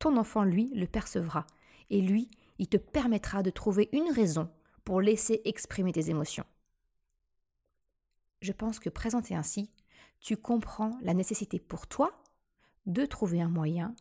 ton 0.00 0.16
enfant, 0.16 0.42
lui, 0.42 0.72
le 0.74 0.86
percevra. 0.86 1.46
Et 1.90 2.00
lui, 2.00 2.28
il 2.58 2.68
te 2.68 2.76
permettra 2.76 3.42
de 3.42 3.50
trouver 3.50 3.88
une 3.92 4.10
raison 4.10 4.50
pour 4.84 5.00
laisser 5.00 5.40
exprimer 5.44 5.92
tes 5.92 6.10
émotions. 6.10 6.44
Je 8.44 8.52
pense 8.52 8.78
que 8.78 8.90
présenté 8.90 9.34
ainsi, 9.34 9.70
tu 10.20 10.36
comprends 10.36 10.90
la 11.00 11.14
nécessité 11.14 11.58
pour 11.58 11.86
toi 11.86 12.12
de 12.84 13.06
trouver 13.06 13.40
un 13.40 13.48
moyen 13.48 13.94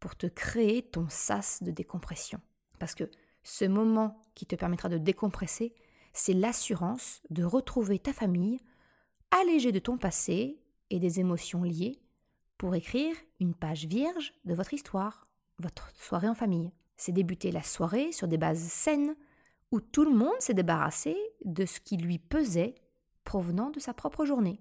pour 0.00 0.16
te 0.16 0.26
créer 0.26 0.82
ton 0.82 1.06
sas 1.08 1.62
de 1.62 1.70
décompression. 1.70 2.38
Parce 2.78 2.94
que 2.94 3.10
ce 3.42 3.64
moment 3.64 4.20
qui 4.34 4.44
te 4.44 4.54
permettra 4.54 4.90
de 4.90 4.98
décompresser, 4.98 5.74
c'est 6.12 6.34
l'assurance 6.34 7.22
de 7.30 7.42
retrouver 7.42 7.98
ta 7.98 8.12
famille 8.12 8.60
allégée 9.30 9.72
de 9.72 9.78
ton 9.78 9.96
passé 9.96 10.60
et 10.90 11.00
des 11.00 11.18
émotions 11.18 11.62
liées 11.62 11.98
pour 12.58 12.74
écrire 12.74 13.16
une 13.40 13.54
page 13.54 13.86
vierge 13.86 14.34
de 14.44 14.52
votre 14.52 14.74
histoire, 14.74 15.26
votre 15.58 15.90
soirée 15.96 16.28
en 16.28 16.34
famille. 16.34 16.70
C'est 16.98 17.12
débuter 17.12 17.50
la 17.50 17.62
soirée 17.62 18.12
sur 18.12 18.28
des 18.28 18.36
bases 18.36 18.68
saines 18.68 19.16
où 19.70 19.80
tout 19.80 20.04
le 20.04 20.14
monde 20.14 20.38
s'est 20.38 20.52
débarrassé 20.52 21.16
de 21.46 21.64
ce 21.64 21.80
qui 21.80 21.96
lui 21.96 22.18
pesait 22.18 22.74
provenant 23.26 23.68
de 23.68 23.80
sa 23.80 23.92
propre 23.92 24.24
journée. 24.24 24.58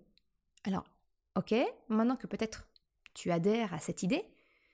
Alors, 0.66 0.84
ok, 1.38 1.56
maintenant 1.88 2.18
que 2.18 2.28
peut-être 2.28 2.68
tu 3.14 3.32
adhères 3.32 3.74
à 3.74 3.80
cette 3.80 4.04
idée, 4.04 4.26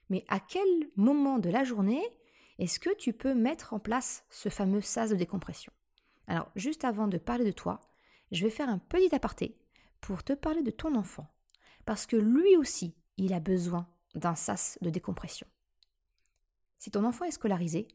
mais 0.09 0.25
à 0.29 0.39
quel 0.39 0.67
moment 0.95 1.37
de 1.37 1.51
la 1.51 1.63
journée 1.63 2.01
est-ce 2.57 2.79
que 2.79 2.95
tu 2.95 3.13
peux 3.13 3.35
mettre 3.35 3.73
en 3.73 3.79
place 3.79 4.23
ce 4.29 4.49
fameux 4.49 4.81
sas 4.81 5.09
de 5.11 5.15
décompression? 5.15 5.71
Alors, 6.27 6.49
juste 6.55 6.85
avant 6.85 7.07
de 7.07 7.17
parler 7.17 7.45
de 7.45 7.51
toi, 7.51 7.81
je 8.31 8.43
vais 8.43 8.49
faire 8.49 8.69
un 8.69 8.79
petit 8.79 9.13
aparté 9.13 9.57
pour 9.99 10.23
te 10.23 10.33
parler 10.33 10.63
de 10.63 10.71
ton 10.71 10.95
enfant, 10.95 11.27
parce 11.85 12.05
que 12.05 12.15
lui 12.15 12.55
aussi, 12.57 12.95
il 13.17 13.33
a 13.33 13.39
besoin 13.39 13.87
d'un 14.15 14.35
sas 14.35 14.77
de 14.81 14.89
décompression. 14.89 15.47
Si 16.77 16.91
ton 16.91 17.03
enfant 17.03 17.25
est 17.25 17.31
scolarisé, 17.31 17.87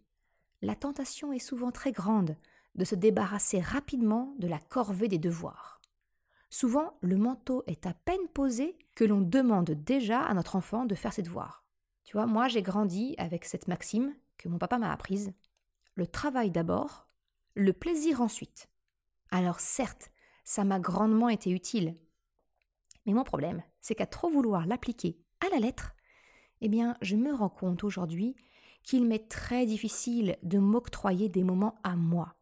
la 0.62 0.74
tentation 0.74 1.32
est 1.32 1.38
souvent 1.38 1.70
très 1.70 1.92
grande 1.92 2.36
de 2.74 2.84
se 2.84 2.94
débarrasser 2.94 3.60
rapidement 3.60 4.34
de 4.38 4.48
la 4.48 4.58
corvée 4.58 5.08
des 5.08 5.18
devoirs. 5.18 5.75
Souvent, 6.48 6.96
le 7.00 7.16
manteau 7.16 7.64
est 7.66 7.86
à 7.86 7.94
peine 7.94 8.28
posé 8.32 8.78
que 8.94 9.04
l'on 9.04 9.20
demande 9.20 9.70
déjà 9.70 10.22
à 10.22 10.34
notre 10.34 10.56
enfant 10.56 10.84
de 10.84 10.94
faire 10.94 11.12
ses 11.12 11.22
devoirs. 11.22 11.64
Tu 12.04 12.16
vois, 12.16 12.26
moi 12.26 12.48
j'ai 12.48 12.62
grandi 12.62 13.14
avec 13.18 13.44
cette 13.44 13.68
maxime 13.68 14.14
que 14.38 14.48
mon 14.48 14.58
papa 14.58 14.78
m'a 14.78 14.92
apprise. 14.92 15.32
Le 15.94 16.06
travail 16.06 16.50
d'abord, 16.50 17.08
le 17.54 17.72
plaisir 17.72 18.20
ensuite. 18.20 18.68
Alors 19.30 19.60
certes, 19.60 20.10
ça 20.44 20.64
m'a 20.64 20.78
grandement 20.78 21.28
été 21.28 21.50
utile. 21.50 21.96
Mais 23.06 23.12
mon 23.12 23.24
problème, 23.24 23.62
c'est 23.80 23.94
qu'à 23.94 24.06
trop 24.06 24.28
vouloir 24.28 24.66
l'appliquer 24.66 25.18
à 25.44 25.50
la 25.50 25.58
lettre, 25.58 25.94
eh 26.60 26.68
bien, 26.68 26.96
je 27.02 27.16
me 27.16 27.34
rends 27.34 27.50
compte 27.50 27.82
aujourd'hui 27.82 28.36
qu'il 28.82 29.04
m'est 29.04 29.28
très 29.28 29.66
difficile 29.66 30.38
de 30.42 30.58
m'octroyer 30.58 31.28
des 31.28 31.42
moments 31.42 31.80
à 31.82 31.96
moi. 31.96 32.36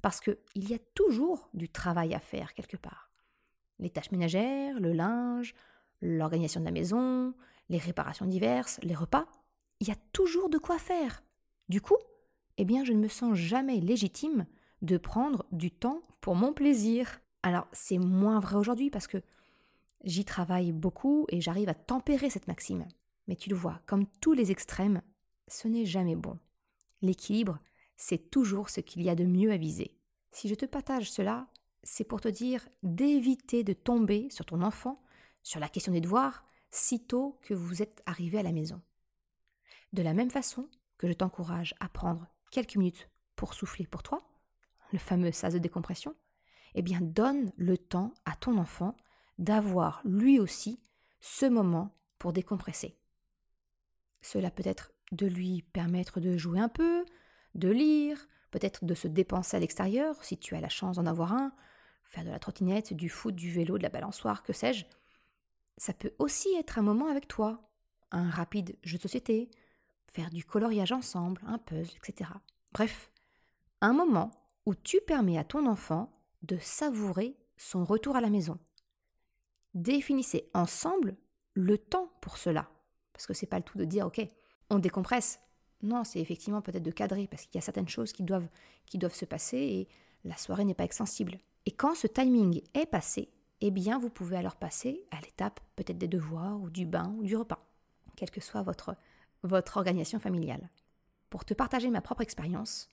Parce 0.00 0.20
qu'il 0.20 0.38
y 0.54 0.74
a 0.74 0.78
toujours 0.94 1.50
du 1.52 1.68
travail 1.68 2.14
à 2.14 2.20
faire 2.20 2.54
quelque 2.54 2.76
part 2.76 3.03
les 3.78 3.90
tâches 3.90 4.10
ménagères, 4.10 4.80
le 4.80 4.92
linge, 4.92 5.54
l'organisation 6.00 6.60
de 6.60 6.66
la 6.66 6.72
maison, 6.72 7.34
les 7.68 7.78
réparations 7.78 8.26
diverses, 8.26 8.78
les 8.82 8.94
repas, 8.94 9.26
il 9.80 9.88
y 9.88 9.92
a 9.92 9.96
toujours 10.12 10.48
de 10.48 10.58
quoi 10.58 10.78
faire. 10.78 11.22
Du 11.68 11.80
coup, 11.80 11.96
eh 12.58 12.64
bien, 12.64 12.84
je 12.84 12.92
ne 12.92 13.00
me 13.00 13.08
sens 13.08 13.34
jamais 13.34 13.80
légitime 13.80 14.46
de 14.82 14.96
prendre 14.96 15.46
du 15.50 15.70
temps 15.70 16.02
pour 16.20 16.34
mon 16.34 16.52
plaisir. 16.52 17.20
Alors, 17.42 17.66
c'est 17.72 17.98
moins 17.98 18.38
vrai 18.38 18.56
aujourd'hui 18.56 18.90
parce 18.90 19.06
que 19.06 19.18
j'y 20.04 20.24
travaille 20.24 20.72
beaucoup 20.72 21.26
et 21.30 21.40
j'arrive 21.40 21.68
à 21.68 21.74
tempérer 21.74 22.30
cette 22.30 22.48
maxime. 22.48 22.86
Mais 23.26 23.36
tu 23.36 23.48
le 23.48 23.56
vois, 23.56 23.80
comme 23.86 24.06
tous 24.20 24.34
les 24.34 24.50
extrêmes, 24.50 25.00
ce 25.48 25.68
n'est 25.68 25.86
jamais 25.86 26.16
bon. 26.16 26.38
L'équilibre, 27.02 27.58
c'est 27.96 28.30
toujours 28.30 28.68
ce 28.68 28.80
qu'il 28.80 29.02
y 29.02 29.10
a 29.10 29.14
de 29.14 29.24
mieux 29.24 29.52
à 29.52 29.56
viser. 29.56 29.96
Si 30.32 30.48
je 30.48 30.54
te 30.54 30.66
partage 30.66 31.10
cela, 31.10 31.46
c'est 31.84 32.04
pour 32.04 32.20
te 32.20 32.28
dire 32.28 32.66
d'éviter 32.82 33.62
de 33.62 33.72
tomber 33.72 34.28
sur 34.30 34.44
ton 34.44 34.62
enfant 34.62 35.02
sur 35.42 35.60
la 35.60 35.68
question 35.68 35.92
des 35.92 36.00
devoirs 36.00 36.44
sitôt 36.70 37.38
que 37.42 37.54
vous 37.54 37.82
êtes 37.82 38.02
arrivé 38.06 38.38
à 38.38 38.42
la 38.42 38.52
maison. 38.52 38.80
De 39.92 40.02
la 40.02 40.14
même 40.14 40.30
façon 40.30 40.68
que 40.98 41.06
je 41.06 41.12
t'encourage 41.12 41.74
à 41.80 41.88
prendre 41.88 42.26
quelques 42.50 42.76
minutes 42.76 43.08
pour 43.36 43.54
souffler 43.54 43.86
pour 43.86 44.02
toi, 44.02 44.26
le 44.92 44.98
fameux 44.98 45.32
sas 45.32 45.52
de 45.52 45.58
décompression, 45.58 46.14
eh 46.74 46.82
bien 46.82 47.00
donne 47.00 47.52
le 47.56 47.78
temps 47.78 48.12
à 48.24 48.34
ton 48.34 48.58
enfant 48.58 48.96
d'avoir 49.38 50.00
lui 50.04 50.40
aussi 50.40 50.80
ce 51.20 51.46
moment 51.46 51.96
pour 52.18 52.32
décompresser. 52.32 52.96
Cela 54.22 54.50
peut 54.50 54.66
être 54.66 54.92
de 55.12 55.26
lui 55.26 55.62
permettre 55.62 56.20
de 56.20 56.36
jouer 56.36 56.60
un 56.60 56.68
peu, 56.68 57.04
de 57.54 57.68
lire, 57.68 58.26
peut-être 58.50 58.84
de 58.84 58.94
se 58.94 59.08
dépenser 59.08 59.56
à 59.56 59.60
l'extérieur 59.60 60.24
si 60.24 60.38
tu 60.38 60.54
as 60.56 60.60
la 60.60 60.68
chance 60.68 60.96
d'en 60.96 61.06
avoir 61.06 61.32
un, 61.32 61.52
faire 62.14 62.24
de 62.24 62.30
la 62.30 62.38
trottinette, 62.38 62.94
du 62.94 63.08
foot, 63.08 63.34
du 63.34 63.50
vélo, 63.50 63.76
de 63.76 63.82
la 63.82 63.88
balançoire, 63.88 64.42
que 64.42 64.52
sais-je. 64.52 64.84
Ça 65.76 65.92
peut 65.92 66.12
aussi 66.18 66.54
être 66.54 66.78
un 66.78 66.82
moment 66.82 67.08
avec 67.08 67.26
toi, 67.26 67.68
un 68.12 68.30
rapide 68.30 68.76
jeu 68.84 68.96
de 68.96 69.02
société, 69.02 69.50
faire 70.06 70.30
du 70.30 70.44
coloriage 70.44 70.92
ensemble, 70.92 71.42
un 71.46 71.58
puzzle, 71.58 71.96
etc. 71.96 72.30
Bref, 72.72 73.10
un 73.80 73.92
moment 73.92 74.30
où 74.64 74.74
tu 74.74 75.00
permets 75.00 75.38
à 75.38 75.44
ton 75.44 75.66
enfant 75.66 76.12
de 76.42 76.56
savourer 76.58 77.36
son 77.56 77.84
retour 77.84 78.14
à 78.14 78.20
la 78.20 78.30
maison. 78.30 78.58
Définissez 79.74 80.48
ensemble 80.54 81.16
le 81.54 81.78
temps 81.78 82.12
pour 82.20 82.36
cela. 82.36 82.70
Parce 83.12 83.26
que 83.26 83.34
c'est 83.34 83.46
pas 83.46 83.58
le 83.58 83.64
tout 83.64 83.78
de 83.78 83.84
dire, 83.84 84.06
ok, 84.06 84.24
on 84.70 84.78
décompresse. 84.78 85.40
Non, 85.82 86.04
c'est 86.04 86.20
effectivement 86.20 86.62
peut-être 86.62 86.82
de 86.82 86.90
cadrer, 86.90 87.26
parce 87.26 87.46
qu'il 87.46 87.56
y 87.56 87.58
a 87.58 87.62
certaines 87.62 87.88
choses 87.88 88.12
qui 88.12 88.22
doivent, 88.22 88.48
qui 88.86 88.98
doivent 88.98 89.14
se 89.14 89.24
passer 89.24 89.58
et 89.58 89.88
la 90.24 90.36
soirée 90.36 90.64
n'est 90.64 90.74
pas 90.74 90.84
extensible. 90.84 91.38
Et 91.66 91.72
quand 91.72 91.94
ce 91.94 92.06
timing 92.06 92.60
est 92.74 92.86
passé, 92.86 93.30
eh 93.60 93.70
bien 93.70 93.98
vous 93.98 94.10
pouvez 94.10 94.36
alors 94.36 94.56
passer 94.56 95.04
à 95.10 95.20
l'étape 95.20 95.60
peut-être 95.76 95.98
des 95.98 96.08
devoirs 96.08 96.60
ou 96.60 96.70
du 96.70 96.84
bain 96.84 97.14
ou 97.18 97.24
du 97.24 97.36
repas, 97.36 97.66
quelle 98.16 98.30
que 98.30 98.40
soit 98.40 98.62
votre, 98.62 98.96
votre 99.42 99.78
organisation 99.78 100.18
familiale. 100.18 100.68
Pour 101.30 101.44
te 101.44 101.54
partager 101.54 101.88
ma 101.90 102.02
propre 102.02 102.22
expérience, 102.22 102.88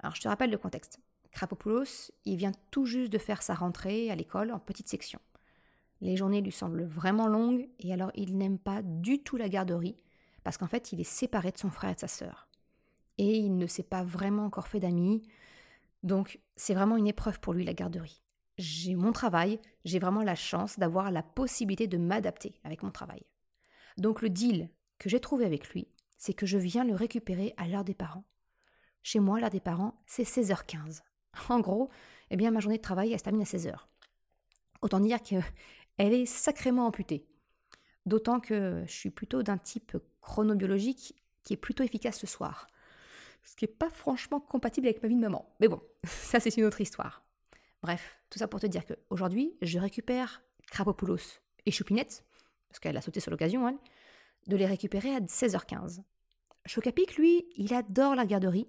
alors 0.00 0.14
je 0.14 0.20
te 0.20 0.28
rappelle 0.28 0.50
le 0.50 0.58
contexte. 0.58 1.00
Krapopoulos, 1.30 2.12
il 2.24 2.36
vient 2.36 2.52
tout 2.70 2.84
juste 2.84 3.12
de 3.12 3.18
faire 3.18 3.42
sa 3.42 3.54
rentrée 3.54 4.10
à 4.10 4.14
l'école 4.14 4.52
en 4.52 4.58
petite 4.58 4.88
section. 4.88 5.18
Les 6.00 6.16
journées 6.16 6.42
lui 6.42 6.52
semblent 6.52 6.84
vraiment 6.84 7.26
longues 7.26 7.68
et 7.80 7.92
alors 7.92 8.10
il 8.14 8.36
n'aime 8.36 8.58
pas 8.58 8.82
du 8.82 9.22
tout 9.22 9.36
la 9.36 9.48
garderie 9.48 9.96
parce 10.42 10.58
qu'en 10.58 10.66
fait 10.66 10.92
il 10.92 11.00
est 11.00 11.04
séparé 11.04 11.50
de 11.50 11.58
son 11.58 11.70
frère 11.70 11.90
et 11.90 11.94
de 11.94 12.00
sa 12.00 12.08
sœur. 12.08 12.48
Et 13.16 13.38
il 13.38 13.56
ne 13.56 13.66
s'est 13.66 13.82
pas 13.82 14.04
vraiment 14.04 14.44
encore 14.44 14.68
fait 14.68 14.80
d'amis, 14.80 15.22
donc 16.04 16.38
c'est 16.54 16.74
vraiment 16.74 16.96
une 16.96 17.06
épreuve 17.06 17.40
pour 17.40 17.54
lui 17.54 17.64
la 17.64 17.72
garderie. 17.72 18.22
J'ai 18.58 18.94
mon 18.94 19.10
travail, 19.10 19.58
j'ai 19.84 19.98
vraiment 19.98 20.22
la 20.22 20.36
chance 20.36 20.78
d'avoir 20.78 21.10
la 21.10 21.22
possibilité 21.22 21.88
de 21.88 21.98
m'adapter 21.98 22.60
avec 22.62 22.82
mon 22.82 22.92
travail. 22.92 23.22
Donc 23.96 24.22
le 24.22 24.28
deal 24.28 24.70
que 24.98 25.08
j'ai 25.08 25.18
trouvé 25.18 25.44
avec 25.44 25.70
lui, 25.70 25.88
c'est 26.18 26.34
que 26.34 26.46
je 26.46 26.58
viens 26.58 26.84
le 26.84 26.94
récupérer 26.94 27.54
à 27.56 27.66
l'heure 27.66 27.84
des 27.84 27.94
parents. 27.94 28.24
Chez 29.02 29.18
moi, 29.18 29.40
l'heure 29.40 29.50
des 29.50 29.60
parents, 29.60 30.00
c'est 30.06 30.22
16h15. 30.22 31.00
En 31.48 31.58
gros, 31.58 31.90
eh 32.30 32.36
bien 32.36 32.52
ma 32.52 32.60
journée 32.60 32.76
de 32.76 32.82
travail, 32.82 33.12
elle 33.12 33.18
se 33.18 33.24
termine 33.24 33.42
à 33.42 33.44
16h. 33.44 33.74
Autant 34.82 35.00
dire 35.00 35.20
qu'elle 35.20 35.42
est 35.98 36.26
sacrément 36.26 36.86
amputée. 36.86 37.26
D'autant 38.06 38.38
que 38.38 38.84
je 38.86 38.92
suis 38.92 39.10
plutôt 39.10 39.42
d'un 39.42 39.58
type 39.58 39.96
chronobiologique 40.20 41.16
qui 41.42 41.54
est 41.54 41.56
plutôt 41.58 41.82
efficace 41.82 42.22
le 42.22 42.28
soir 42.28 42.68
ce 43.44 43.56
qui 43.56 43.64
n'est 43.64 43.72
pas 43.72 43.90
franchement 43.90 44.40
compatible 44.40 44.86
avec 44.86 45.02
ma 45.02 45.08
vie 45.08 45.16
de 45.16 45.20
maman. 45.20 45.54
Mais 45.60 45.68
bon, 45.68 45.80
ça 46.04 46.40
c'est 46.40 46.56
une 46.56 46.64
autre 46.64 46.80
histoire. 46.80 47.22
Bref, 47.82 48.18
tout 48.30 48.38
ça 48.38 48.48
pour 48.48 48.60
te 48.60 48.66
dire 48.66 48.84
qu'aujourd'hui, 48.86 49.56
je 49.60 49.78
récupère 49.78 50.42
Krapopoulos 50.68 51.40
et 51.66 51.70
Choupinette, 51.70 52.24
parce 52.68 52.80
qu'elle 52.80 52.96
a 52.96 53.02
sauté 53.02 53.20
sur 53.20 53.30
l'occasion, 53.30 53.66
hein, 53.66 53.78
de 54.46 54.56
les 54.56 54.66
récupérer 54.66 55.14
à 55.14 55.20
16h15. 55.20 56.02
Chocapic, 56.66 57.16
lui, 57.16 57.46
il 57.56 57.74
adore 57.74 58.14
la 58.14 58.26
garderie 58.26 58.68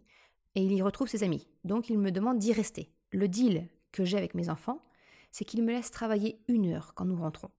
et 0.55 0.61
il 0.61 0.73
y 0.73 0.81
retrouve 0.81 1.07
ses 1.07 1.23
amis, 1.23 1.47
donc 1.63 1.89
il 1.89 1.97
me 1.97 2.11
demande 2.11 2.39
d'y 2.39 2.51
rester. 2.51 2.91
Le 3.11 3.27
deal 3.27 3.69
que 3.91 4.03
j'ai 4.03 4.17
avec 4.17 4.35
mes 4.35 4.49
enfants, 4.49 4.83
c'est 5.31 5.45
qu'ils 5.45 5.63
me 5.63 5.71
laissent 5.71 5.91
travailler 5.91 6.41
une 6.47 6.73
heure 6.73 6.93
quand 6.93 7.05
nous 7.05 7.15
rentrons. 7.15 7.51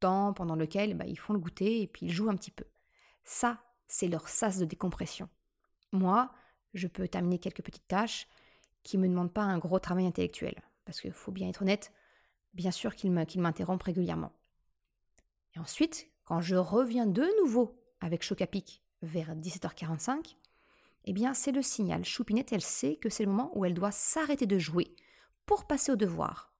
Temps 0.00 0.32
pendant 0.32 0.56
lequel 0.56 0.94
bah, 0.94 1.06
ils 1.06 1.18
font 1.18 1.32
le 1.32 1.38
goûter 1.38 1.82
et 1.82 1.86
puis 1.86 2.06
ils 2.06 2.12
jouent 2.12 2.28
un 2.28 2.36
petit 2.36 2.50
peu. 2.50 2.64
Ça, 3.24 3.62
c'est 3.86 4.08
leur 4.08 4.28
sas 4.28 4.58
de 4.58 4.64
décompression. 4.64 5.28
Moi, 5.92 6.32
je 6.74 6.88
peux 6.88 7.06
terminer 7.06 7.38
quelques 7.38 7.62
petites 7.62 7.86
tâches 7.86 8.26
qui 8.82 8.98
ne 8.98 9.02
me 9.02 9.08
demandent 9.08 9.32
pas 9.32 9.42
un 9.42 9.58
gros 9.58 9.78
travail 9.78 10.06
intellectuel. 10.06 10.60
Parce 10.84 11.00
qu'il 11.00 11.12
faut 11.12 11.32
bien 11.32 11.48
être 11.48 11.62
honnête, 11.62 11.92
bien 12.54 12.70
sûr 12.70 12.94
qu'il 12.96 13.12
m'interrompt 13.12 13.82
régulièrement. 13.82 14.32
Et 15.54 15.58
ensuite, 15.58 16.08
quand 16.24 16.40
je 16.40 16.56
reviens 16.56 17.06
de 17.06 17.26
nouveau 17.42 17.78
avec 18.00 18.22
Chocapic 18.22 18.82
vers 19.02 19.36
17h45, 19.36 20.36
eh 21.04 21.12
bien 21.12 21.34
c'est 21.34 21.52
le 21.52 21.62
signal. 21.62 22.04
Choupinette, 22.04 22.52
elle 22.52 22.62
sait 22.62 22.96
que 22.96 23.08
c'est 23.08 23.24
le 23.24 23.30
moment 23.30 23.56
où 23.56 23.64
elle 23.64 23.74
doit 23.74 23.92
s'arrêter 23.92 24.46
de 24.46 24.58
jouer 24.58 24.94
pour 25.46 25.66
passer 25.66 25.92
au 25.92 25.96
devoir. 25.96 26.52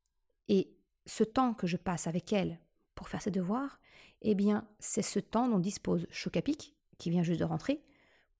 Et 0.48 0.74
ce 1.06 1.24
temps 1.24 1.54
que 1.54 1.66
je 1.66 1.76
passe 1.76 2.06
avec 2.06 2.32
elle 2.32 2.58
pour 2.94 3.08
faire 3.08 3.22
ses 3.22 3.30
devoirs, 3.30 3.80
eh 4.20 4.34
bien, 4.34 4.66
c'est 4.78 5.02
ce 5.02 5.18
temps 5.18 5.48
dont 5.48 5.58
dispose 5.58 6.06
Chocapic, 6.10 6.76
qui 6.98 7.10
vient 7.10 7.22
juste 7.22 7.40
de 7.40 7.44
rentrer, 7.44 7.82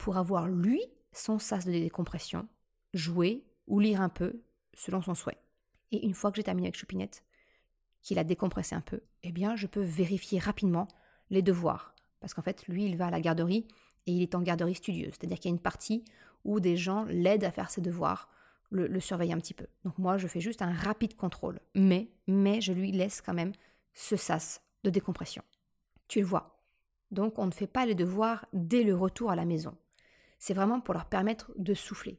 pour 0.02 0.16
avoir 0.16 0.48
lui 0.48 0.82
son 1.12 1.38
sas 1.38 1.64
de 1.64 1.70
décompression, 1.70 2.48
jouer 2.92 3.44
ou 3.68 3.78
lire 3.78 4.00
un 4.00 4.08
peu, 4.08 4.42
selon 4.74 5.00
son 5.00 5.14
souhait. 5.14 5.38
Et 5.92 6.04
une 6.04 6.12
fois 6.12 6.32
que 6.32 6.38
j'ai 6.38 6.42
terminé 6.42 6.66
avec 6.66 6.76
Choupinette, 6.76 7.22
qu'il 8.02 8.18
a 8.18 8.24
décompressé 8.24 8.74
un 8.74 8.80
peu, 8.80 9.00
eh 9.22 9.30
bien, 9.30 9.54
je 9.54 9.68
peux 9.68 9.80
vérifier 9.80 10.40
rapidement 10.40 10.88
les 11.30 11.40
devoirs. 11.40 11.94
Parce 12.18 12.34
qu'en 12.34 12.42
fait, 12.42 12.66
lui, 12.66 12.84
il 12.84 12.96
va 12.96 13.06
à 13.06 13.10
la 13.12 13.20
garderie 13.20 13.68
et 14.06 14.12
il 14.12 14.22
est 14.22 14.34
en 14.34 14.42
garderie 14.42 14.74
studieuse. 14.74 15.12
C'est-à-dire 15.12 15.38
qu'il 15.38 15.50
y 15.50 15.52
a 15.52 15.54
une 15.54 15.62
partie 15.62 16.04
où 16.44 16.58
des 16.58 16.76
gens 16.76 17.04
l'aident 17.04 17.44
à 17.44 17.52
faire 17.52 17.70
ses 17.70 17.80
devoirs, 17.80 18.28
le, 18.70 18.88
le 18.88 18.98
surveillent 18.98 19.32
un 19.32 19.38
petit 19.38 19.54
peu. 19.54 19.68
Donc 19.84 19.98
moi, 19.98 20.18
je 20.18 20.26
fais 20.26 20.40
juste 20.40 20.62
un 20.62 20.72
rapide 20.72 21.14
contrôle. 21.14 21.60
Mais, 21.76 22.10
mais 22.26 22.60
je 22.60 22.72
lui 22.72 22.90
laisse 22.90 23.20
quand 23.20 23.34
même 23.34 23.52
ce 23.94 24.16
sas 24.16 24.62
de 24.82 24.90
décompression. 24.90 25.44
Tu 26.08 26.18
le 26.18 26.26
vois. 26.26 26.58
Donc 27.12 27.38
on 27.38 27.46
ne 27.46 27.52
fait 27.52 27.68
pas 27.68 27.86
les 27.86 27.94
devoirs 27.94 28.46
dès 28.52 28.82
le 28.82 28.96
retour 28.96 29.30
à 29.30 29.36
la 29.36 29.44
maison. 29.44 29.76
C'est 30.42 30.54
vraiment 30.54 30.80
pour 30.80 30.92
leur 30.92 31.04
permettre 31.04 31.52
de 31.56 31.72
souffler. 31.72 32.18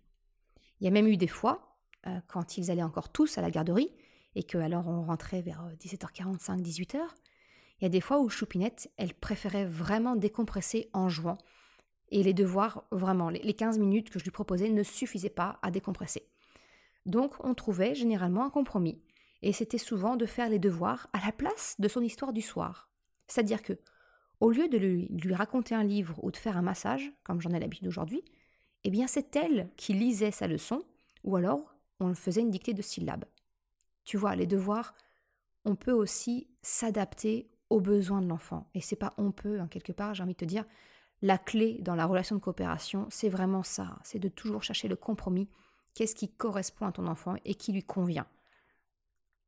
Il 0.79 0.85
y 0.85 0.87
a 0.87 0.91
même 0.91 1.07
eu 1.07 1.17
des 1.17 1.27
fois, 1.27 1.75
euh, 2.07 2.21
quand 2.27 2.57
ils 2.57 2.71
allaient 2.71 2.81
encore 2.81 3.11
tous 3.11 3.37
à 3.37 3.41
la 3.41 3.51
garderie, 3.51 3.93
et 4.35 4.43
que 4.43 4.57
alors 4.57 4.87
on 4.87 5.03
rentrait 5.03 5.41
vers 5.41 5.67
17h45, 5.77 6.59
euh, 6.59 6.63
18h, 6.63 6.99
il 7.79 7.83
y 7.83 7.85
a 7.85 7.89
des 7.89 7.99
fois 7.99 8.21
où 8.21 8.29
Choupinette, 8.29 8.89
elle 8.95 9.13
préférait 9.13 9.65
vraiment 9.65 10.15
décompresser 10.15 10.89
en 10.93 11.09
jouant. 11.09 11.37
Et 12.11 12.23
les 12.23 12.33
devoirs, 12.33 12.85
vraiment, 12.91 13.29
les 13.29 13.53
15 13.53 13.77
minutes 13.77 14.09
que 14.09 14.19
je 14.19 14.23
lui 14.23 14.31
proposais 14.31 14.69
ne 14.69 14.83
suffisaient 14.83 15.29
pas 15.29 15.59
à 15.61 15.69
décompresser. 15.69 16.25
Donc 17.05 17.33
on 17.43 17.53
trouvait 17.53 17.93
généralement 17.93 18.45
un 18.45 18.49
compromis. 18.49 19.01
Et 19.41 19.51
c'était 19.51 19.77
souvent 19.77 20.15
de 20.15 20.25
faire 20.25 20.47
les 20.47 20.59
devoirs 20.59 21.09
à 21.11 21.19
la 21.25 21.33
place 21.33 21.75
de 21.77 21.89
son 21.89 21.99
histoire 21.99 22.31
du 22.31 22.41
soir. 22.41 22.89
C'est-à-dire 23.27 23.61
que, 23.61 23.73
au 24.39 24.51
lieu 24.51 24.67
de 24.67 24.77
lui, 24.77 25.33
raconter 25.33 25.75
un 25.75 25.83
livre 25.83 26.19
ou 26.23 26.31
de 26.31 26.37
faire 26.37 26.57
un 26.57 26.61
massage, 26.61 27.11
comme 27.23 27.41
j'en 27.41 27.51
ai 27.51 27.59
l'habitude 27.59 27.87
aujourd'hui, 27.87 28.23
eh 28.83 28.89
bien 28.89 29.07
c'est 29.07 29.35
elle 29.35 29.69
qui 29.77 29.93
lisait 29.93 30.31
sa 30.31 30.47
leçon, 30.47 30.83
ou 31.23 31.35
alors 31.35 31.75
on 31.99 32.13
faisait 32.13 32.41
une 32.41 32.51
dictée 32.51 32.73
de 32.73 32.81
syllabes. 32.81 33.25
Tu 34.03 34.17
vois, 34.17 34.35
les 34.35 34.47
devoirs, 34.47 34.93
on 35.63 35.75
peut 35.75 35.93
aussi 35.93 36.47
s'adapter 36.61 37.49
aux 37.69 37.79
besoins 37.79 38.21
de 38.21 38.27
l'enfant. 38.27 38.69
Et 38.73 38.81
c'est 38.81 38.97
pas 38.97 39.13
on 39.17 39.31
peut, 39.31 39.59
hein, 39.59 39.67
quelque 39.67 39.93
part, 39.93 40.13
j'ai 40.13 40.23
envie 40.23 40.33
de 40.33 40.37
te 40.37 40.45
dire, 40.45 40.65
la 41.21 41.37
clé 41.37 41.77
dans 41.81 41.95
la 41.95 42.05
relation 42.05 42.35
de 42.35 42.41
coopération, 42.41 43.07
c'est 43.09 43.29
vraiment 43.29 43.63
ça, 43.63 43.97
c'est 44.03 44.19
de 44.19 44.27
toujours 44.27 44.63
chercher 44.63 44.89
le 44.89 44.97
compromis, 44.97 45.47
qu'est-ce 45.93 46.15
qui 46.15 46.29
correspond 46.29 46.85
à 46.85 46.91
ton 46.91 47.07
enfant 47.07 47.35
et 47.45 47.55
qui 47.55 47.71
lui 47.71 47.83
convient? 47.83 48.27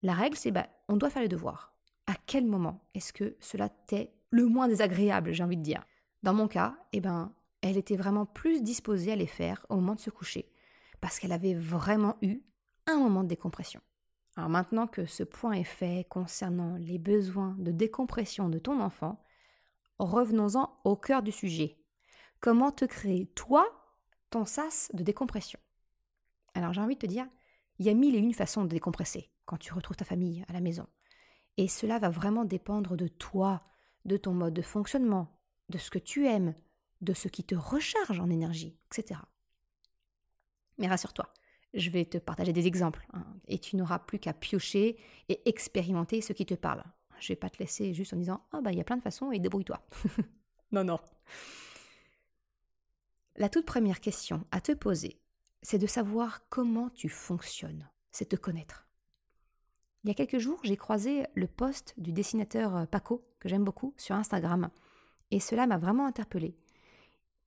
La 0.01 0.13
règle, 0.13 0.37
c'est 0.37 0.51
bah, 0.51 0.67
on 0.87 0.97
doit 0.97 1.09
faire 1.09 1.21
les 1.21 1.27
devoirs. 1.27 1.73
À 2.07 2.13
quel 2.27 2.45
moment 2.45 2.87
est-ce 2.93 3.11
que 3.11 3.35
cela 3.39 3.69
t'est 3.69 4.13
le 4.35 4.47
moins 4.47 4.67
désagréable, 4.67 5.31
j'ai 5.31 5.43
envie 5.43 5.55
de 5.55 5.61
dire 5.61 5.85
Dans 6.21 6.33
mon 6.33 6.49
cas, 6.49 6.75
eh 6.91 6.99
ben, 6.99 7.33
elle 7.61 7.77
était 7.77 7.95
vraiment 7.95 8.25
plus 8.25 8.61
disposée 8.61 9.13
à 9.13 9.15
les 9.15 9.27
faire 9.27 9.65
au 9.69 9.75
moment 9.75 9.95
de 9.95 10.01
se 10.01 10.09
coucher, 10.09 10.51
parce 10.99 11.19
qu'elle 11.19 11.31
avait 11.31 11.53
vraiment 11.53 12.17
eu 12.21 12.41
un 12.85 12.97
moment 12.97 13.23
de 13.23 13.29
décompression. 13.29 13.79
Alors 14.35 14.49
maintenant 14.49 14.87
que 14.87 15.05
ce 15.05 15.23
point 15.23 15.53
est 15.53 15.63
fait 15.63 16.05
concernant 16.09 16.75
les 16.75 16.97
besoins 16.97 17.55
de 17.59 17.71
décompression 17.71 18.49
de 18.49 18.59
ton 18.59 18.81
enfant, 18.81 19.23
revenons-en 19.99 20.69
au 20.83 20.97
cœur 20.97 21.23
du 21.23 21.31
sujet. 21.31 21.77
Comment 22.41 22.71
te 22.71 22.83
créer, 22.83 23.27
toi, 23.27 23.65
ton 24.31 24.43
sas 24.43 24.91
de 24.93 25.03
décompression? 25.03 25.59
Alors 26.55 26.73
j'ai 26.73 26.81
envie 26.81 26.95
de 26.95 26.99
te 26.99 27.05
dire, 27.05 27.27
il 27.79 27.85
y 27.85 27.89
a 27.89 27.93
mille 27.93 28.15
et 28.15 28.19
une 28.19 28.33
façons 28.33 28.65
de 28.65 28.69
décompresser 28.69 29.31
quand 29.45 29.57
tu 29.57 29.71
retrouves 29.71 29.95
ta 29.95 30.03
famille 30.03 30.43
à 30.49 30.53
la 30.53 30.59
maison. 30.59 30.87
Et 31.55 31.69
cela 31.69 31.99
va 31.99 32.09
vraiment 32.09 32.43
dépendre 32.43 32.97
de 32.97 33.07
toi, 33.07 33.61
de 34.05 34.17
ton 34.17 34.33
mode 34.33 34.53
de 34.53 34.61
fonctionnement, 34.61 35.27
de 35.69 35.77
ce 35.77 35.89
que 35.89 35.99
tu 35.99 36.27
aimes, 36.27 36.53
de 37.01 37.13
ce 37.13 37.27
qui 37.27 37.43
te 37.43 37.55
recharge 37.55 38.19
en 38.19 38.29
énergie, 38.29 38.77
etc. 38.87 39.19
Mais 40.77 40.87
rassure-toi, 40.87 41.27
je 41.73 41.89
vais 41.89 42.05
te 42.05 42.17
partager 42.17 42.53
des 42.53 42.67
exemples, 42.67 43.05
hein, 43.13 43.25
et 43.47 43.59
tu 43.59 43.75
n'auras 43.75 43.99
plus 43.99 44.19
qu'à 44.19 44.33
piocher 44.33 44.97
et 45.29 45.47
expérimenter 45.49 46.21
ce 46.21 46.33
qui 46.33 46.45
te 46.45 46.53
parle. 46.53 46.83
Je 47.19 47.29
vais 47.29 47.35
pas 47.35 47.49
te 47.49 47.59
laisser 47.59 47.93
juste 47.93 48.13
en 48.13 48.17
disant 48.17 48.41
Ah, 48.51 48.57
oh 48.57 48.61
bah 48.61 48.71
il 48.71 48.77
y 48.77 48.81
a 48.81 48.83
plein 48.83 48.97
de 48.97 49.01
façons 49.01 49.31
et 49.31 49.39
débrouille-toi. 49.39 49.85
non, 50.71 50.83
non. 50.83 50.99
La 53.37 53.49
toute 53.49 53.65
première 53.65 53.99
question 53.99 54.45
à 54.51 54.61
te 54.61 54.71
poser, 54.71 55.19
c'est 55.61 55.79
de 55.79 55.87
savoir 55.87 56.47
comment 56.49 56.89
tu 56.89 57.09
fonctionnes, 57.09 57.89
c'est 58.11 58.29
te 58.29 58.35
connaître. 58.35 58.87
Il 60.03 60.09
y 60.09 60.11
a 60.11 60.13
quelques 60.13 60.37
jours, 60.37 60.59
j'ai 60.63 60.77
croisé 60.77 61.25
le 61.33 61.47
post 61.47 61.95
du 61.97 62.13
dessinateur 62.13 62.75
euh, 62.75 62.85
Paco, 62.85 63.27
j'aime 63.47 63.63
beaucoup, 63.63 63.93
sur 63.97 64.15
Instagram, 64.15 64.69
et 65.31 65.39
cela 65.39 65.67
m'a 65.67 65.77
vraiment 65.77 66.05
interpellée. 66.05 66.55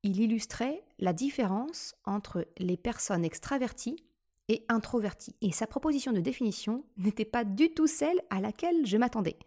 Il 0.02 0.20
illustrait 0.20 0.84
la 0.98 1.12
différence 1.12 1.94
entre 2.04 2.46
les 2.58 2.76
personnes 2.76 3.24
extraverties 3.24 3.96
et 4.48 4.64
introverti. 4.68 5.34
Et 5.40 5.52
sa 5.52 5.66
proposition 5.66 6.12
de 6.12 6.20
définition 6.20 6.84
n'était 6.96 7.24
pas 7.24 7.44
du 7.44 7.70
tout 7.70 7.86
celle 7.86 8.20
à 8.30 8.40
laquelle 8.40 8.86
je 8.86 8.96
m'attendais. 8.96 9.38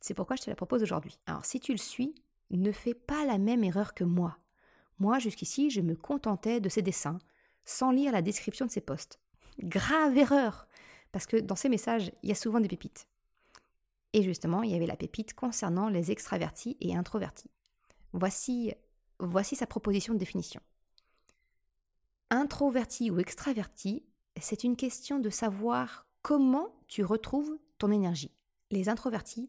C'est 0.00 0.14
pourquoi 0.14 0.36
je 0.36 0.42
te 0.42 0.50
la 0.50 0.56
propose 0.56 0.82
aujourd'hui. 0.82 1.18
Alors 1.26 1.44
si 1.44 1.60
tu 1.60 1.72
le 1.72 1.78
suis, 1.78 2.14
ne 2.50 2.72
fais 2.72 2.94
pas 2.94 3.24
la 3.26 3.38
même 3.38 3.64
erreur 3.64 3.94
que 3.94 4.04
moi. 4.04 4.38
Moi, 4.98 5.18
jusqu'ici, 5.18 5.70
je 5.70 5.80
me 5.80 5.94
contentais 5.94 6.60
de 6.60 6.68
ses 6.68 6.82
dessins, 6.82 7.18
sans 7.64 7.90
lire 7.90 8.12
la 8.12 8.22
description 8.22 8.66
de 8.66 8.70
ses 8.70 8.80
posts. 8.80 9.20
Grave 9.60 10.16
erreur 10.16 10.66
Parce 11.12 11.26
que 11.26 11.36
dans 11.36 11.56
ces 11.56 11.68
messages, 11.68 12.12
il 12.22 12.28
y 12.28 12.32
a 12.32 12.36
souvent 12.36 12.60
des 12.60 12.68
pépites. 12.68 13.06
Et 14.12 14.22
justement, 14.22 14.62
il 14.62 14.70
y 14.70 14.74
avait 14.74 14.86
la 14.86 14.96
pépite 14.96 15.34
concernant 15.34 15.88
les 15.88 16.10
extravertis 16.10 16.76
et 16.80 16.96
introvertis. 16.96 17.50
Voici, 18.12 18.72
voici 19.18 19.54
sa 19.54 19.66
proposition 19.66 20.14
de 20.14 20.18
définition. 20.18 20.60
Introverti 22.30 23.10
ou 23.10 23.18
extraverti 23.18 24.04
c'est 24.40 24.64
une 24.64 24.76
question 24.76 25.18
de 25.18 25.30
savoir 25.30 26.06
comment 26.22 26.74
tu 26.88 27.04
retrouves 27.04 27.58
ton 27.78 27.90
énergie. 27.90 28.32
Les 28.70 28.88
introvertis 28.88 29.48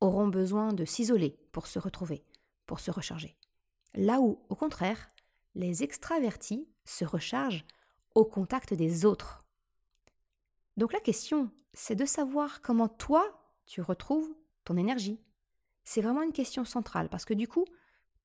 auront 0.00 0.28
besoin 0.28 0.72
de 0.72 0.84
s'isoler 0.84 1.38
pour 1.52 1.66
se 1.66 1.78
retrouver, 1.78 2.24
pour 2.66 2.80
se 2.80 2.90
recharger. 2.90 3.36
Là 3.94 4.20
où, 4.20 4.40
au 4.48 4.56
contraire, 4.56 5.08
les 5.54 5.82
extravertis 5.82 6.66
se 6.84 7.04
rechargent 7.04 7.64
au 8.14 8.24
contact 8.24 8.74
des 8.74 9.04
autres. 9.04 9.44
Donc 10.76 10.92
la 10.92 11.00
question, 11.00 11.50
c'est 11.74 11.94
de 11.94 12.06
savoir 12.06 12.62
comment 12.62 12.88
toi, 12.88 13.41
tu 13.72 13.80
retrouves 13.80 14.32
ton 14.64 14.76
énergie. 14.76 15.20
C'est 15.84 16.02
vraiment 16.02 16.22
une 16.22 16.32
question 16.32 16.64
centrale 16.64 17.08
parce 17.08 17.24
que 17.24 17.34
du 17.34 17.48
coup, 17.48 17.64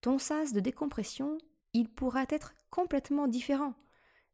ton 0.02 0.20
sas 0.20 0.54
de 0.54 0.60
décompression, 0.60 1.38
il 1.74 1.90
pourra 1.90 2.26
être 2.30 2.54
complètement 2.70 3.28
différent 3.28 3.74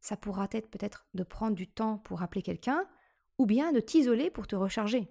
ça 0.03 0.17
pourra 0.17 0.49
être 0.51 0.69
peut-être 0.69 1.07
de 1.13 1.23
prendre 1.23 1.55
du 1.55 1.65
temps 1.65 1.97
pour 1.97 2.21
appeler 2.21 2.41
quelqu'un, 2.41 2.85
ou 3.37 3.45
bien 3.45 3.71
de 3.71 3.79
t'isoler 3.79 4.29
pour 4.29 4.47
te 4.47 4.55
recharger. 4.55 5.07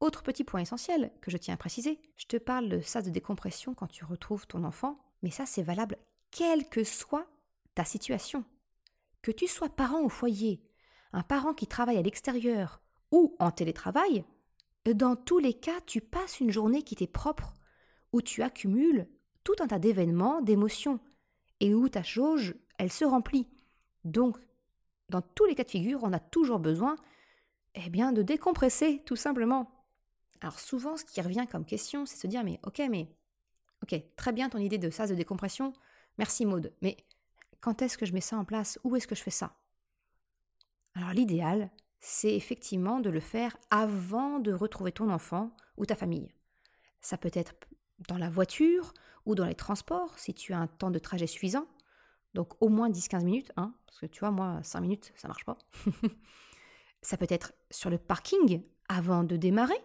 Autre 0.00 0.24
petit 0.24 0.42
point 0.42 0.60
essentiel 0.60 1.12
que 1.22 1.30
je 1.30 1.36
tiens 1.36 1.54
à 1.54 1.56
préciser, 1.56 2.00
je 2.16 2.26
te 2.26 2.36
parle 2.36 2.68
de 2.68 2.80
sas 2.80 3.04
de 3.04 3.10
décompression 3.10 3.72
quand 3.72 3.86
tu 3.86 4.04
retrouves 4.04 4.48
ton 4.48 4.64
enfant, 4.64 4.98
mais 5.22 5.30
ça 5.30 5.46
c'est 5.46 5.62
valable 5.62 5.96
quelle 6.32 6.68
que 6.68 6.82
soit 6.82 7.28
ta 7.76 7.84
situation. 7.84 8.44
Que 9.22 9.30
tu 9.30 9.46
sois 9.46 9.68
parent 9.68 10.02
au 10.02 10.08
foyer, 10.08 10.60
un 11.12 11.22
parent 11.22 11.54
qui 11.54 11.68
travaille 11.68 11.98
à 11.98 12.02
l'extérieur 12.02 12.82
ou 13.12 13.36
en 13.38 13.52
télétravail, 13.52 14.24
dans 14.86 15.16
tous 15.16 15.38
les 15.38 15.54
cas, 15.54 15.80
tu 15.86 16.00
passes 16.00 16.40
une 16.40 16.50
journée 16.50 16.82
qui 16.82 16.96
t'est 16.96 17.06
propre, 17.06 17.54
où 18.12 18.20
tu 18.20 18.42
accumules 18.42 19.08
tout 19.44 19.54
un 19.60 19.66
tas 19.66 19.78
d'événements, 19.78 20.40
d'émotions, 20.40 21.00
et 21.60 21.74
où 21.74 21.88
ta 21.88 22.02
jauge, 22.02 22.54
elle 22.78 22.92
se 22.92 23.04
remplit. 23.04 23.48
Donc, 24.04 24.38
dans 25.08 25.22
tous 25.22 25.44
les 25.44 25.54
cas 25.54 25.64
de 25.64 25.70
figure, 25.70 26.00
on 26.02 26.12
a 26.12 26.18
toujours 26.18 26.58
besoin 26.58 26.96
eh 27.74 27.88
bien, 27.90 28.12
de 28.12 28.22
décompresser, 28.22 29.02
tout 29.06 29.16
simplement. 29.16 29.70
Alors 30.40 30.58
souvent, 30.58 30.96
ce 30.96 31.04
qui 31.04 31.20
revient 31.20 31.46
comme 31.50 31.64
question, 31.64 32.04
c'est 32.04 32.16
se 32.16 32.26
dire, 32.26 32.44
mais 32.44 32.58
ok, 32.64 32.82
mais 32.90 33.08
ok, 33.82 33.94
très 34.16 34.32
bien 34.32 34.48
ton 34.48 34.58
idée 34.58 34.78
de 34.78 34.90
sas 34.90 35.08
de 35.08 35.14
décompression, 35.14 35.72
merci 36.18 36.44
Maude, 36.44 36.72
mais 36.82 36.96
quand 37.60 37.80
est-ce 37.80 37.96
que 37.96 38.06
je 38.06 38.12
mets 38.12 38.20
ça 38.20 38.36
en 38.36 38.44
place? 38.44 38.78
Où 38.82 38.96
est-ce 38.96 39.06
que 39.06 39.14
je 39.14 39.22
fais 39.22 39.30
ça? 39.30 39.56
Alors 40.94 41.12
l'idéal, 41.12 41.70
c'est 42.04 42.34
effectivement 42.34 42.98
de 42.98 43.08
le 43.08 43.20
faire 43.20 43.56
avant 43.70 44.40
de 44.40 44.52
retrouver 44.52 44.90
ton 44.90 45.08
enfant 45.08 45.54
ou 45.76 45.86
ta 45.86 45.94
famille. 45.94 46.32
Ça 47.00 47.16
peut 47.16 47.30
être 47.32 47.54
dans 48.08 48.18
la 48.18 48.28
voiture 48.28 48.92
ou 49.24 49.36
dans 49.36 49.44
les 49.44 49.54
transports, 49.54 50.18
si 50.18 50.34
tu 50.34 50.52
as 50.52 50.58
un 50.58 50.66
temps 50.66 50.90
de 50.90 50.98
trajet 50.98 51.28
suffisant. 51.28 51.64
Donc 52.34 52.60
au 52.60 52.68
moins 52.68 52.90
10-15 52.90 53.24
minutes, 53.24 53.52
hein, 53.56 53.72
parce 53.86 54.00
que 54.00 54.06
tu 54.06 54.18
vois, 54.18 54.32
moi, 54.32 54.60
5 54.64 54.80
minutes, 54.80 55.12
ça 55.14 55.28
marche 55.28 55.44
pas. 55.44 55.56
ça 57.02 57.16
peut 57.16 57.26
être 57.28 57.52
sur 57.70 57.88
le 57.88 57.98
parking 57.98 58.64
avant 58.88 59.22
de 59.22 59.36
démarrer 59.36 59.80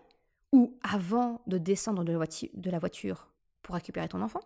ou 0.51 0.80
avant 0.82 1.43
de 1.45 1.60
descendre 1.60 2.03
de 2.03 2.12
la, 2.12 2.17
voiture, 2.17 2.49
de 2.56 2.71
la 2.71 2.80
voiture 2.80 3.27
pour 3.62 3.75
récupérer 3.75 4.10
ton 4.10 4.23
enfant. 4.23 4.41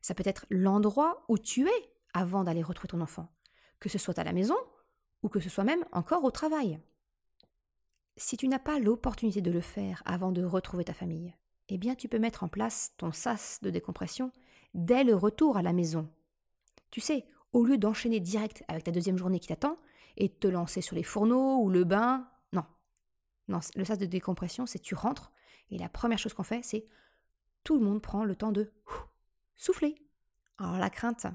Ça 0.00 0.14
peut 0.14 0.22
être 0.24 0.46
l'endroit 0.48 1.26
où 1.28 1.36
tu 1.36 1.68
es 1.68 1.92
avant 2.14 2.44
d'aller 2.44 2.62
retrouver 2.62 2.88
ton 2.88 3.02
enfant, 3.02 3.30
que 3.78 3.90
ce 3.90 3.98
soit 3.98 4.18
à 4.18 4.24
la 4.24 4.32
maison 4.32 4.56
ou 5.22 5.28
que 5.28 5.40
ce 5.40 5.48
soit 5.48 5.64
même 5.64 5.84
encore 5.92 6.24
au 6.24 6.30
travail. 6.30 6.80
Si 8.16 8.36
tu 8.36 8.48
n'as 8.48 8.58
pas 8.58 8.78
l'opportunité 8.78 9.40
de 9.40 9.50
le 9.50 9.60
faire 9.60 10.02
avant 10.04 10.32
de 10.32 10.42
retrouver 10.42 10.84
ta 10.84 10.94
famille, 10.94 11.34
eh 11.68 11.78
bien 11.78 11.94
tu 11.94 12.08
peux 12.08 12.18
mettre 12.18 12.44
en 12.44 12.48
place 12.48 12.92
ton 12.96 13.12
sas 13.12 13.60
de 13.62 13.70
décompression 13.70 14.32
dès 14.74 15.04
le 15.04 15.14
retour 15.14 15.56
à 15.56 15.62
la 15.62 15.72
maison. 15.72 16.08
Tu 16.90 17.00
sais, 17.00 17.26
au 17.52 17.64
lieu 17.64 17.78
d'enchaîner 17.78 18.20
direct 18.20 18.64
avec 18.68 18.84
ta 18.84 18.90
deuxième 18.90 19.18
journée 19.18 19.40
qui 19.40 19.48
t'attend 19.48 19.78
et 20.16 20.28
de 20.28 20.34
te 20.34 20.48
lancer 20.48 20.80
sur 20.80 20.96
les 20.96 21.02
fourneaux 21.02 21.58
ou 21.58 21.70
le 21.70 21.84
bain, 21.84 22.28
non. 22.52 22.64
Non, 23.46 23.60
le 23.76 23.84
sas 23.84 23.98
de 23.98 24.06
décompression, 24.06 24.66
c'est 24.66 24.78
tu 24.78 24.94
rentres 24.94 25.32
et 25.70 25.78
la 25.78 25.88
première 25.88 26.18
chose 26.18 26.34
qu'on 26.34 26.42
fait, 26.42 26.62
c'est 26.62 26.86
tout 27.64 27.78
le 27.78 27.84
monde 27.84 28.02
prend 28.02 28.24
le 28.24 28.34
temps 28.34 28.52
de 28.52 28.72
souffler. 29.54 29.94
Alors 30.58 30.78
la 30.78 30.90
crainte, 30.90 31.26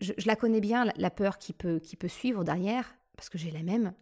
je, 0.00 0.12
la 0.26 0.36
connais 0.36 0.60
bien, 0.60 0.84
la, 0.96 1.10
peur 1.10 1.38
qui 1.38 1.52
peut, 1.52 1.78
qui 1.78 1.96
peut 1.96 2.08
suivre 2.08 2.44
derrière, 2.44 2.96
parce 3.16 3.28
que 3.28 3.38
j'ai 3.38 3.50
la 3.50 3.62
même, 3.62 3.94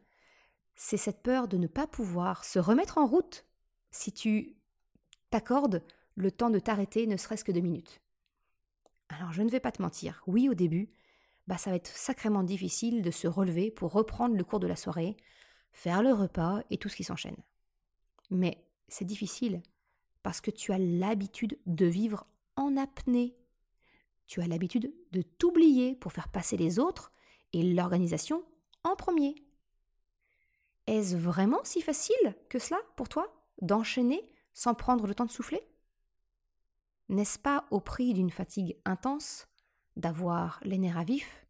c'est 0.76 0.96
cette 0.96 1.22
peur 1.22 1.48
de 1.48 1.56
ne 1.56 1.66
pas 1.66 1.86
pouvoir 1.86 2.44
se 2.44 2.58
remettre 2.58 2.98
en 2.98 3.06
route 3.06 3.44
si 3.90 4.12
tu 4.12 4.56
t'accordes 5.30 5.82
le 6.16 6.30
temps 6.30 6.50
de 6.50 6.58
t'arrêter 6.58 7.06
ne 7.06 7.16
serait-ce 7.16 7.44
que 7.44 7.52
deux 7.52 7.60
minutes. 7.60 8.00
Alors 9.08 9.32
je 9.32 9.42
ne 9.42 9.50
vais 9.50 9.60
pas 9.60 9.72
te 9.72 9.82
mentir, 9.82 10.22
oui 10.26 10.48
au 10.48 10.54
début, 10.54 10.90
bah 11.46 11.58
ça 11.58 11.70
va 11.70 11.76
être 11.76 11.88
sacrément 11.88 12.42
difficile 12.42 13.02
de 13.02 13.10
se 13.10 13.28
relever 13.28 13.70
pour 13.70 13.92
reprendre 13.92 14.36
le 14.36 14.44
cours 14.44 14.60
de 14.60 14.66
la 14.66 14.76
soirée, 14.76 15.16
faire 15.72 16.02
le 16.02 16.12
repas 16.12 16.62
et 16.70 16.78
tout 16.78 16.88
ce 16.88 16.96
qui 16.96 17.04
s'enchaîne. 17.04 17.36
Mais 18.30 18.64
c'est 18.88 19.04
difficile 19.04 19.62
parce 20.22 20.40
que 20.40 20.50
tu 20.50 20.72
as 20.72 20.78
l'habitude 20.78 21.58
de 21.66 21.86
vivre 21.86 22.26
en 22.56 22.76
apnée. 22.76 23.36
Tu 24.26 24.40
as 24.40 24.46
l'habitude 24.46 24.94
de 25.12 25.22
t'oublier 25.22 25.94
pour 25.96 26.12
faire 26.12 26.28
passer 26.28 26.56
les 26.56 26.78
autres 26.78 27.12
et 27.52 27.62
l'organisation 27.62 28.44
en 28.82 28.96
premier. 28.96 29.34
Est-ce 30.86 31.16
vraiment 31.16 31.62
si 31.64 31.80
facile 31.80 32.36
que 32.48 32.58
cela 32.58 32.78
pour 32.96 33.08
toi 33.08 33.32
d'enchaîner 33.62 34.30
sans 34.52 34.74
prendre 34.74 35.06
le 35.06 35.14
temps 35.14 35.24
de 35.24 35.30
souffler? 35.30 35.62
N'est-ce 37.08 37.38
pas 37.38 37.66
au 37.70 37.80
prix 37.80 38.14
d'une 38.14 38.30
fatigue 38.30 38.78
intense, 38.84 39.46
d'avoir 39.96 40.60
les 40.62 40.78
nerfs 40.78 40.98
à 40.98 41.04
vif 41.04 41.46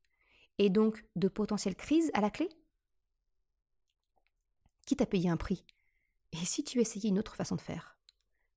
et 0.59 0.71
donc 0.71 1.05
de 1.17 1.29
potentielles 1.29 1.77
crises 1.77 2.11
à 2.15 2.21
la 2.21 2.31
clé? 2.31 2.49
Qui 4.87 4.97
t'a 4.97 5.07
payé 5.07 5.31
un 5.31 5.37
prix. 5.37 5.65
Et 6.33 6.45
si 6.45 6.65
tu 6.65 6.81
essayais 6.81 7.09
une 7.09 7.19
autre 7.19 7.37
façon 7.37 7.57
de 7.57 7.61
faire? 7.61 7.97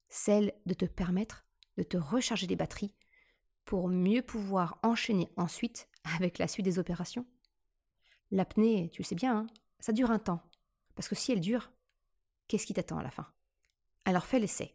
Celle 0.09 0.53
de 0.65 0.73
te 0.73 0.85
permettre 0.85 1.45
de 1.77 1.83
te 1.83 1.97
recharger 1.97 2.47
les 2.47 2.55
batteries 2.55 2.95
pour 3.67 3.89
mieux 3.89 4.21
pouvoir 4.21 4.79
enchaîner 4.81 5.29
ensuite 5.35 5.89
avec 6.15 6.37
la 6.39 6.47
suite 6.47 6.65
des 6.65 6.79
opérations 6.79 7.25
L'apnée, 8.31 8.89
tu 8.91 9.01
le 9.01 9.05
sais 9.05 9.15
bien, 9.15 9.39
hein, 9.39 9.47
ça 9.79 9.91
dure 9.91 10.09
un 10.09 10.19
temps. 10.19 10.41
Parce 10.95 11.07
que 11.07 11.15
si 11.15 11.33
elle 11.33 11.41
dure, 11.41 11.69
qu'est-ce 12.47 12.65
qui 12.65 12.73
t'attend 12.73 12.97
à 12.97 13.03
la 13.03 13.11
fin? 13.11 13.27
Alors 14.05 14.25
fais 14.25 14.39
l'essai. 14.39 14.73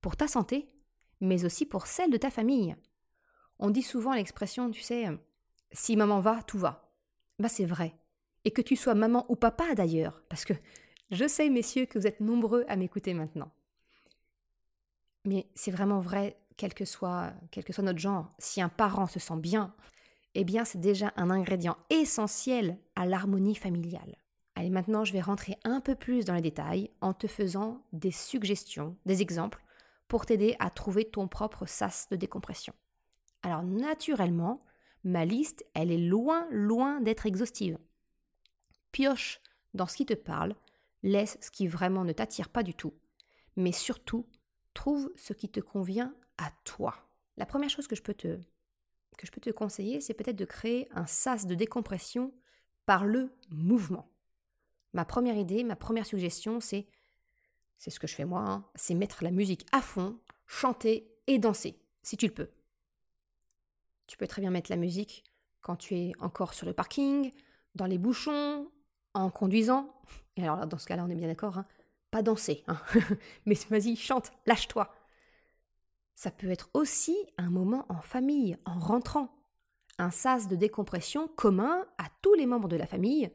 Pour 0.00 0.16
ta 0.16 0.28
santé, 0.28 0.72
mais 1.20 1.44
aussi 1.44 1.66
pour 1.66 1.86
celle 1.86 2.10
de 2.10 2.16
ta 2.16 2.30
famille. 2.30 2.76
On 3.58 3.70
dit 3.70 3.82
souvent 3.82 4.14
l'expression, 4.14 4.70
tu 4.70 4.80
sais, 4.80 5.06
si 5.72 5.96
maman 5.96 6.20
va, 6.20 6.42
tout 6.44 6.58
va. 6.58 6.88
Bah 7.40 7.48
c'est 7.48 7.66
vrai. 7.66 7.94
Et 8.44 8.52
que 8.52 8.62
tu 8.62 8.76
sois 8.76 8.94
maman 8.94 9.26
ou 9.28 9.36
papa 9.36 9.74
d'ailleurs, 9.74 10.22
parce 10.28 10.44
que 10.44 10.54
je 11.10 11.26
sais, 11.26 11.50
messieurs, 11.50 11.86
que 11.86 11.98
vous 11.98 12.06
êtes 12.06 12.20
nombreux 12.20 12.64
à 12.68 12.76
m'écouter 12.76 13.12
maintenant. 13.12 13.52
Mais 15.24 15.48
c'est 15.54 15.72
vraiment 15.72 16.00
vrai, 16.00 16.39
quel 16.60 16.74
que 16.74 16.84
soit, 16.84 17.32
quel 17.50 17.64
que 17.64 17.72
soit 17.72 17.84
notre 17.84 17.98
genre, 17.98 18.34
si 18.38 18.60
un 18.60 18.68
parent 18.68 19.06
se 19.06 19.18
sent 19.18 19.38
bien, 19.38 19.74
eh 20.34 20.44
bien 20.44 20.66
c'est 20.66 20.78
déjà 20.78 21.10
un 21.16 21.30
ingrédient 21.30 21.78
essentiel 21.88 22.78
à 22.96 23.06
l'harmonie 23.06 23.54
familiale. 23.54 24.18
Allez, 24.56 24.68
maintenant 24.68 25.02
je 25.02 25.14
vais 25.14 25.22
rentrer 25.22 25.56
un 25.64 25.80
peu 25.80 25.94
plus 25.94 26.26
dans 26.26 26.34
les 26.34 26.42
détails 26.42 26.90
en 27.00 27.14
te 27.14 27.26
faisant 27.26 27.82
des 27.94 28.10
suggestions, 28.10 28.94
des 29.06 29.22
exemples 29.22 29.64
pour 30.06 30.26
t'aider 30.26 30.54
à 30.58 30.68
trouver 30.68 31.06
ton 31.06 31.28
propre 31.28 31.64
sas 31.64 32.08
de 32.10 32.16
décompression. 32.16 32.74
Alors 33.42 33.62
naturellement, 33.62 34.62
ma 35.02 35.24
liste, 35.24 35.64
elle 35.72 35.90
est 35.90 35.96
loin, 35.96 36.46
loin 36.50 37.00
d'être 37.00 37.24
exhaustive. 37.24 37.78
Pioche 38.92 39.40
dans 39.72 39.86
ce 39.86 39.96
qui 39.96 40.04
te 40.04 40.12
parle, 40.12 40.54
laisse 41.02 41.38
ce 41.40 41.50
qui 41.50 41.68
vraiment 41.68 42.04
ne 42.04 42.12
t'attire 42.12 42.50
pas 42.50 42.62
du 42.62 42.74
tout, 42.74 42.92
mais 43.56 43.72
surtout, 43.72 44.26
trouve 44.74 45.10
ce 45.16 45.32
qui 45.32 45.48
te 45.48 45.60
convient 45.60 46.12
toi. 46.64 46.94
La 47.36 47.46
première 47.46 47.70
chose 47.70 47.86
que 47.86 47.96
je 47.96 48.02
peux 48.02 48.14
te, 48.14 48.38
que 49.16 49.26
je 49.26 49.32
peux 49.32 49.40
te 49.40 49.50
conseiller, 49.50 50.00
c'est 50.00 50.14
peut-être 50.14 50.36
de 50.36 50.44
créer 50.44 50.88
un 50.92 51.06
sas 51.06 51.46
de 51.46 51.54
décompression 51.54 52.32
par 52.86 53.04
le 53.04 53.30
mouvement. 53.50 54.10
Ma 54.92 55.04
première 55.04 55.36
idée, 55.36 55.62
ma 55.62 55.76
première 55.76 56.06
suggestion, 56.06 56.60
c'est 56.60 56.86
c'est 57.78 57.90
ce 57.90 57.98
que 57.98 58.06
je 58.06 58.14
fais 58.14 58.26
moi, 58.26 58.42
hein. 58.42 58.64
c'est 58.74 58.94
mettre 58.94 59.24
la 59.24 59.30
musique 59.30 59.66
à 59.72 59.80
fond, 59.80 60.18
chanter 60.46 61.10
et 61.26 61.38
danser, 61.38 61.80
si 62.02 62.18
tu 62.18 62.26
le 62.26 62.32
peux. 62.34 62.50
Tu 64.06 64.18
peux 64.18 64.26
très 64.26 64.42
bien 64.42 64.50
mettre 64.50 64.70
la 64.70 64.76
musique 64.76 65.24
quand 65.62 65.76
tu 65.76 65.96
es 65.96 66.12
encore 66.20 66.52
sur 66.52 66.66
le 66.66 66.74
parking, 66.74 67.32
dans 67.74 67.86
les 67.86 67.96
bouchons, 67.96 68.70
en 69.14 69.30
conduisant. 69.30 69.94
Et 70.36 70.42
alors 70.42 70.66
dans 70.66 70.76
ce 70.76 70.86
cas-là, 70.88 71.04
on 71.06 71.10
est 71.10 71.14
bien 71.14 71.28
d'accord, 71.28 71.56
hein. 71.56 71.66
pas 72.10 72.20
danser, 72.20 72.64
hein. 72.66 72.78
mais 73.46 73.56
vas-y, 73.70 73.96
chante, 73.96 74.30
lâche-toi. 74.44 74.92
Ça 76.20 76.30
peut 76.30 76.50
être 76.50 76.68
aussi 76.74 77.16
un 77.38 77.48
moment 77.48 77.86
en 77.88 78.02
famille, 78.02 78.58
en 78.66 78.78
rentrant. 78.78 79.34
Un 79.96 80.10
sas 80.10 80.48
de 80.48 80.54
décompression 80.54 81.28
commun 81.28 81.86
à 81.96 82.08
tous 82.20 82.34
les 82.34 82.44
membres 82.44 82.68
de 82.68 82.76
la 82.76 82.84
famille, 82.84 83.32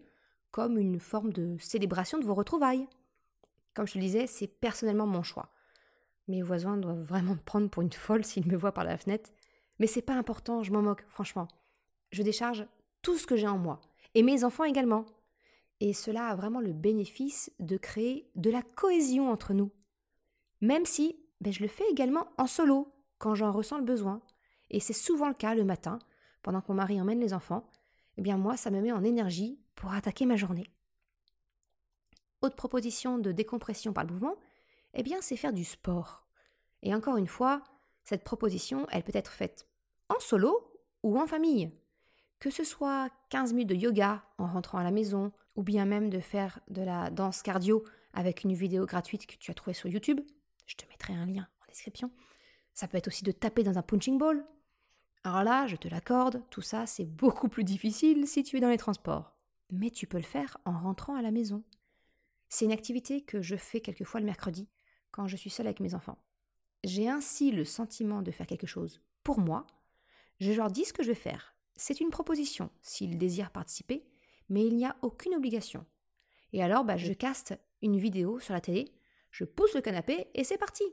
comme 0.51 0.77
une 0.77 0.99
forme 0.99 1.33
de 1.33 1.57
célébration 1.57 2.19
de 2.19 2.25
vos 2.25 2.35
retrouvailles. 2.35 2.87
Comme 3.73 3.87
je 3.87 3.93
te 3.93 3.97
le 3.97 4.03
disais, 4.03 4.27
c'est 4.27 4.45
personnellement 4.45 5.07
mon 5.07 5.23
choix. 5.23 5.49
Mes 6.27 6.43
voisins 6.43 6.77
doivent 6.77 7.01
vraiment 7.01 7.33
me 7.33 7.39
prendre 7.39 7.71
pour 7.71 7.81
une 7.81 7.91
folle 7.91 8.23
s'ils 8.23 8.45
me 8.45 8.55
voient 8.55 8.71
par 8.71 8.83
la 8.83 8.99
fenêtre. 8.99 9.31
Mais 9.79 9.87
c'est 9.87 10.03
pas 10.03 10.13
important, 10.13 10.61
je 10.61 10.71
m'en 10.71 10.83
moque, 10.83 11.05
franchement. 11.07 11.47
Je 12.11 12.21
décharge 12.21 12.67
tout 13.01 13.17
ce 13.17 13.25
que 13.25 13.35
j'ai 13.35 13.47
en 13.47 13.57
moi. 13.57 13.81
Et 14.13 14.21
mes 14.21 14.43
enfants 14.43 14.63
également. 14.63 15.07
Et 15.79 15.93
cela 15.93 16.27
a 16.27 16.35
vraiment 16.35 16.61
le 16.61 16.71
bénéfice 16.71 17.51
de 17.57 17.77
créer 17.77 18.29
de 18.35 18.51
la 18.51 18.61
cohésion 18.61 19.31
entre 19.31 19.55
nous. 19.55 19.71
Même 20.61 20.85
si 20.85 21.24
ben, 21.41 21.53
je 21.53 21.61
le 21.61 21.67
fais 21.67 21.87
également 21.89 22.27
en 22.37 22.47
solo, 22.47 22.91
quand 23.17 23.35
j'en 23.35 23.51
ressens 23.51 23.77
le 23.77 23.83
besoin. 23.83 24.21
Et 24.69 24.79
c'est 24.79 24.93
souvent 24.93 25.27
le 25.27 25.33
cas 25.33 25.55
le 25.55 25.63
matin, 25.63 25.99
pendant 26.41 26.61
que 26.61 26.67
mon 26.69 26.75
mari 26.75 26.99
emmène 26.99 27.19
les 27.19 27.33
enfants. 27.33 27.69
Eh 28.17 28.21
bien 28.21 28.37
moi, 28.37 28.57
ça 28.57 28.71
me 28.71 28.81
met 28.81 28.91
en 28.91 29.03
énergie 29.03 29.59
pour 29.75 29.93
attaquer 29.93 30.25
ma 30.25 30.37
journée. 30.37 30.69
Autre 32.41 32.55
proposition 32.55 33.17
de 33.17 33.31
décompression 33.31 33.93
par 33.93 34.03
le 34.03 34.11
mouvement, 34.11 34.35
eh 34.93 35.03
bien 35.03 35.21
c'est 35.21 35.35
faire 35.35 35.53
du 35.53 35.63
sport. 35.63 36.25
Et 36.81 36.93
encore 36.93 37.17
une 37.17 37.27
fois, 37.27 37.63
cette 38.03 38.23
proposition, 38.23 38.85
elle 38.91 39.03
peut 39.03 39.15
être 39.15 39.31
faite 39.31 39.67
en 40.09 40.19
solo 40.19 40.71
ou 41.03 41.19
en 41.19 41.27
famille. 41.27 41.71
Que 42.39 42.51
ce 42.51 42.63
soit 42.63 43.09
15 43.29 43.53
minutes 43.53 43.69
de 43.69 43.75
yoga 43.75 44.23
en 44.37 44.45
rentrant 44.45 44.77
à 44.77 44.83
la 44.83 44.91
maison, 44.91 45.31
ou 45.55 45.63
bien 45.63 45.85
même 45.85 46.09
de 46.09 46.19
faire 46.19 46.59
de 46.67 46.81
la 46.81 47.09
danse 47.09 47.41
cardio 47.41 47.83
avec 48.13 48.43
une 48.43 48.53
vidéo 48.53 48.85
gratuite 48.85 49.25
que 49.25 49.35
tu 49.35 49.51
as 49.51 49.53
trouvée 49.53 49.73
sur 49.73 49.89
YouTube, 49.89 50.21
je 50.65 50.75
te 50.75 50.85
mettrai 50.87 51.13
un 51.13 51.25
lien 51.25 51.47
en 51.61 51.65
description. 51.67 52.11
Ça 52.73 52.87
peut 52.87 52.97
être 52.97 53.07
aussi 53.07 53.23
de 53.23 53.31
taper 53.31 53.63
dans 53.63 53.77
un 53.77 53.81
punching 53.81 54.17
ball. 54.17 54.45
Alors 55.23 55.43
là, 55.43 55.65
je 55.67 55.75
te 55.75 55.87
l'accorde, 55.87 56.43
tout 56.49 56.61
ça 56.61 56.85
c'est 56.85 57.05
beaucoup 57.05 57.49
plus 57.49 57.63
difficile 57.63 58.27
si 58.27 58.43
tu 58.43 58.57
es 58.57 58.59
dans 58.59 58.69
les 58.69 58.77
transports. 58.77 59.33
Mais 59.71 59.89
tu 59.89 60.07
peux 60.07 60.17
le 60.17 60.23
faire 60.23 60.57
en 60.65 60.77
rentrant 60.77 61.15
à 61.15 61.21
la 61.21 61.31
maison. 61.31 61.63
C'est 62.49 62.65
une 62.65 62.71
activité 62.71 63.21
que 63.21 63.41
je 63.41 63.55
fais 63.55 63.81
quelquefois 63.81 64.19
le 64.19 64.25
mercredi, 64.25 64.69
quand 65.11 65.27
je 65.27 65.35
suis 65.35 65.49
seule 65.49 65.67
avec 65.67 65.79
mes 65.79 65.95
enfants. 65.95 66.19
J'ai 66.83 67.09
ainsi 67.09 67.51
le 67.51 67.65
sentiment 67.65 68.21
de 68.21 68.31
faire 68.31 68.45
quelque 68.45 68.67
chose 68.67 69.01
pour 69.23 69.39
moi. 69.39 69.65
Je 70.39 70.51
leur 70.51 70.69
dis 70.69 70.85
ce 70.85 70.93
que 70.93 71.01
je 71.01 71.09
vais 71.09 71.15
faire. 71.15 71.55
C'est 71.75 71.99
une 71.99 72.11
proposition 72.11 72.69
s'ils 72.81 73.17
désirent 73.17 73.51
participer, 73.51 74.05
mais 74.49 74.65
il 74.65 74.75
n'y 74.75 74.85
a 74.85 74.95
aucune 75.01 75.33
obligation. 75.33 75.85
Et 76.53 76.61
alors, 76.61 76.83
bah, 76.83 76.97
je 76.97 77.11
caste 77.11 77.57
une 77.81 77.97
vidéo 77.97 78.39
sur 78.39 78.53
la 78.53 78.61
télé, 78.61 78.93
je 79.35 79.43
pousse 79.43 79.75
le 79.75 79.81
canapé 79.81 80.27
et 80.33 80.45
c'est 80.45 80.57
parti. 80.57 80.85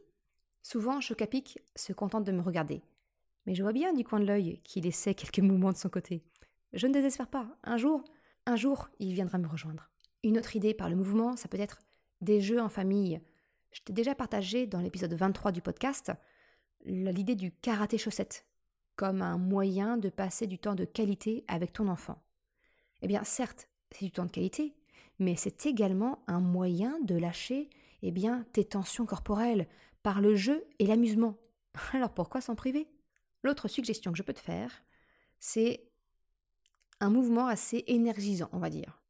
Souvent, 0.64 1.00
Chocapic 1.00 1.60
se 1.76 1.92
contente 1.92 2.24
de 2.24 2.32
me 2.32 2.42
regarder. 2.42 2.82
Mais 3.46 3.54
je 3.54 3.62
vois 3.62 3.72
bien 3.72 3.92
du 3.92 4.02
coin 4.02 4.18
de 4.18 4.24
l'œil 4.24 4.60
qu'il 4.64 4.84
essaie 4.84 5.14
quelques 5.14 5.38
mouvements 5.44 5.70
de 5.70 5.76
son 5.76 5.88
côté. 5.88 6.24
Je 6.72 6.88
ne 6.88 6.92
désespère 6.92 7.28
pas. 7.28 7.46
Un 7.62 7.76
jour, 7.76 8.02
un 8.46 8.56
jour, 8.56 8.88
il 8.98 9.14
viendra 9.14 9.38
me 9.38 9.46
rejoindre. 9.46 9.90
Une 10.24 10.38
autre 10.38 10.56
idée 10.56 10.74
par 10.74 10.90
le 10.90 10.96
mouvement, 10.96 11.36
ça 11.36 11.46
peut 11.46 11.60
être 11.60 11.78
des 12.20 12.40
jeux 12.40 12.60
en 12.60 12.68
famille. 12.68 13.20
Je 13.70 13.80
t'ai 13.82 13.92
déjà 13.92 14.16
partagé 14.16 14.66
dans 14.66 14.80
l'épisode 14.80 15.14
23 15.14 15.52
du 15.52 15.62
podcast 15.62 16.10
l'idée 16.84 17.36
du 17.36 17.52
karaté 17.52 17.96
chaussette 17.96 18.44
comme 18.96 19.22
un 19.22 19.38
moyen 19.38 19.98
de 19.98 20.08
passer 20.08 20.48
du 20.48 20.58
temps 20.58 20.74
de 20.74 20.84
qualité 20.84 21.44
avec 21.46 21.72
ton 21.72 21.86
enfant. 21.86 22.20
Eh 23.02 23.06
bien, 23.06 23.22
certes, 23.22 23.68
c'est 23.92 24.04
du 24.04 24.10
temps 24.10 24.26
de 24.26 24.32
qualité, 24.32 24.74
mais 25.20 25.36
c'est 25.36 25.64
également 25.66 26.24
un 26.26 26.40
moyen 26.40 26.98
de 27.02 27.14
lâcher 27.14 27.70
eh 28.02 28.10
bien, 28.10 28.44
tes 28.52 28.64
tensions 28.64 29.06
corporelles 29.06 29.68
par 30.02 30.20
le 30.20 30.34
jeu 30.34 30.64
et 30.78 30.86
l'amusement. 30.86 31.38
Alors 31.92 32.12
pourquoi 32.12 32.40
s'en 32.40 32.54
priver? 32.54 32.88
L'autre 33.42 33.68
suggestion 33.68 34.12
que 34.12 34.18
je 34.18 34.22
peux 34.22 34.34
te 34.34 34.40
faire, 34.40 34.82
c'est 35.38 35.88
un 37.00 37.10
mouvement 37.10 37.46
assez 37.46 37.84
énergisant, 37.86 38.48
on 38.52 38.58
va 38.58 38.70
dire. 38.70 39.00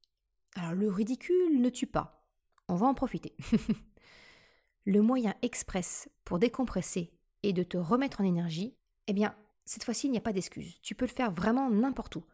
Alors 0.54 0.72
le 0.72 0.90
ridicule 0.90 1.60
ne 1.60 1.68
tue 1.68 1.86
pas. 1.86 2.26
On 2.68 2.76
va 2.76 2.86
en 2.86 2.94
profiter. 2.94 3.36
le 4.84 5.02
moyen 5.02 5.34
express 5.42 6.08
pour 6.24 6.38
décompresser 6.38 7.12
et 7.42 7.52
de 7.52 7.62
te 7.62 7.76
remettre 7.76 8.20
en 8.20 8.24
énergie, 8.24 8.76
eh 9.08 9.12
bien, 9.12 9.34
cette 9.64 9.84
fois-ci, 9.84 10.06
il 10.06 10.10
n'y 10.10 10.18
a 10.18 10.22
pas 10.22 10.32
d'excuse. 10.32 10.80
Tu 10.82 10.94
peux 10.94 11.06
le 11.06 11.10
faire 11.10 11.32
vraiment 11.32 11.70
n'importe 11.70 12.16
où. 12.16 12.24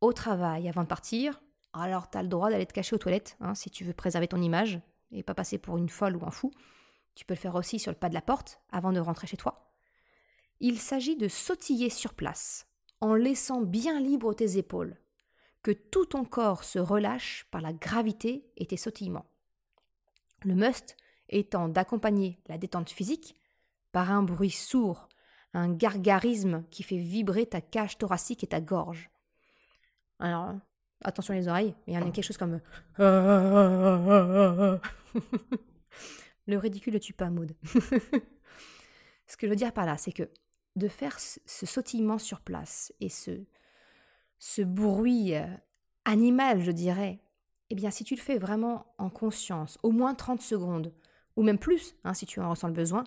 Au 0.00 0.12
travail, 0.12 0.68
avant 0.68 0.82
de 0.82 0.88
partir, 0.88 1.40
alors 1.72 2.10
tu 2.10 2.18
as 2.18 2.22
le 2.22 2.28
droit 2.28 2.50
d'aller 2.50 2.66
te 2.66 2.72
cacher 2.72 2.94
aux 2.94 2.98
toilettes, 2.98 3.36
hein, 3.40 3.54
si 3.54 3.70
tu 3.70 3.84
veux 3.84 3.92
préserver 3.92 4.28
ton 4.28 4.40
image 4.40 4.80
et 5.12 5.22
pas 5.22 5.34
passer 5.34 5.58
pour 5.58 5.78
une 5.78 5.88
folle 5.88 6.16
ou 6.16 6.24
un 6.24 6.30
fou. 6.30 6.50
Tu 7.14 7.24
peux 7.24 7.34
le 7.34 7.38
faire 7.38 7.54
aussi 7.54 7.78
sur 7.78 7.92
le 7.92 7.98
pas 7.98 8.08
de 8.08 8.14
la 8.14 8.22
porte, 8.22 8.60
avant 8.70 8.92
de 8.92 9.00
rentrer 9.00 9.26
chez 9.26 9.36
toi. 9.36 9.70
Il 10.60 10.78
s'agit 10.78 11.16
de 11.16 11.28
sautiller 11.28 11.90
sur 11.90 12.14
place, 12.14 12.66
en 13.00 13.14
laissant 13.14 13.60
bien 13.60 14.00
libre 14.00 14.32
tes 14.32 14.58
épaules, 14.58 14.96
que 15.62 15.72
tout 15.72 16.06
ton 16.06 16.24
corps 16.24 16.64
se 16.64 16.78
relâche 16.78 17.46
par 17.50 17.60
la 17.60 17.72
gravité 17.72 18.46
et 18.56 18.66
tes 18.66 18.76
sautillements. 18.76 19.26
Le 20.44 20.54
must 20.54 20.96
étant 21.28 21.68
d'accompagner 21.68 22.38
la 22.46 22.58
détente 22.58 22.90
physique 22.90 23.36
par 23.92 24.10
un 24.10 24.22
bruit 24.22 24.50
sourd, 24.50 25.08
un 25.54 25.72
gargarisme 25.72 26.64
qui 26.70 26.82
fait 26.82 26.96
vibrer 26.96 27.46
ta 27.46 27.60
cage 27.60 27.98
thoracique 27.98 28.42
et 28.42 28.48
ta 28.48 28.60
gorge. 28.60 29.10
Alors, 30.18 30.54
attention 31.04 31.34
les 31.34 31.48
oreilles, 31.48 31.74
mais 31.86 31.92
il 31.92 31.96
y 31.96 31.98
en 31.98 32.06
a 32.06 32.10
quelque 32.10 32.24
chose 32.24 32.36
comme 32.36 32.60
le 36.46 36.56
ridicule 36.58 36.94
ne 36.94 36.98
tue 36.98 37.12
pas 37.12 37.30
Maud. 37.30 37.52
ce 39.26 39.36
que 39.36 39.46
je 39.46 39.48
veux 39.48 39.56
dire 39.56 39.72
par 39.72 39.86
là, 39.86 39.96
c'est 39.96 40.12
que 40.12 40.28
de 40.76 40.88
faire 40.88 41.18
ce 41.18 41.66
sautillement 41.66 42.18
sur 42.18 42.40
place 42.40 42.92
et 43.00 43.08
ce, 43.08 43.44
ce 44.38 44.62
bruit 44.62 45.34
euh, 45.34 45.46
animal, 46.04 46.62
je 46.62 46.70
dirais, 46.70 47.20
eh 47.70 47.74
bien, 47.74 47.90
si 47.90 48.04
tu 48.04 48.14
le 48.14 48.20
fais 48.20 48.38
vraiment 48.38 48.86
en 48.98 49.10
conscience, 49.10 49.78
au 49.82 49.90
moins 49.90 50.14
30 50.14 50.40
secondes, 50.40 50.92
ou 51.36 51.42
même 51.42 51.58
plus, 51.58 51.94
hein, 52.04 52.14
si 52.14 52.26
tu 52.26 52.40
en 52.40 52.50
ressens 52.50 52.68
le 52.68 52.74
besoin, 52.74 53.04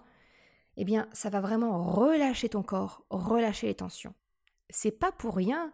eh 0.78 0.86
bien, 0.86 1.08
ça 1.14 1.30
va 1.30 1.42
vraiment 1.42 1.84
relâcher 1.84 2.50
ton 2.50 2.64
corps, 2.64 3.06
relâcher 3.10 3.68
les 3.68 3.76
tensions. 3.76 4.14
C'est 4.70 4.92
pas 4.92 5.12
pour 5.12 5.36
rien 5.36 5.72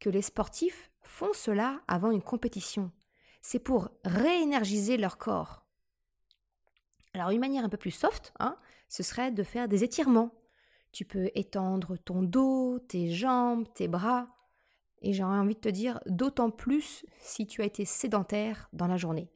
que 0.00 0.10
les 0.10 0.22
sportifs 0.22 0.90
font 1.02 1.32
cela 1.32 1.80
avant 1.88 2.10
une 2.10 2.22
compétition. 2.22 2.92
C'est 3.40 3.58
pour 3.58 3.90
réénergiser 4.04 4.96
leur 4.96 5.18
corps. 5.18 5.64
Alors, 7.14 7.30
une 7.30 7.40
manière 7.40 7.64
un 7.64 7.68
peu 7.68 7.76
plus 7.76 7.90
soft, 7.90 8.32
hein, 8.38 8.56
ce 8.88 9.02
serait 9.02 9.32
de 9.32 9.42
faire 9.42 9.68
des 9.68 9.84
étirements. 9.84 10.32
Tu 10.92 11.04
peux 11.04 11.30
étendre 11.34 11.96
ton 11.96 12.22
dos, 12.22 12.78
tes 12.78 13.10
jambes, 13.10 13.66
tes 13.74 13.88
bras. 13.88 14.28
Et 15.00 15.12
j'aurais 15.12 15.38
envie 15.38 15.54
de 15.54 15.60
te 15.60 15.68
dire, 15.68 16.00
d'autant 16.06 16.50
plus 16.50 17.06
si 17.18 17.46
tu 17.46 17.62
as 17.62 17.66
été 17.66 17.84
sédentaire 17.84 18.68
dans 18.72 18.86
la 18.86 18.96
journée. 18.96 19.30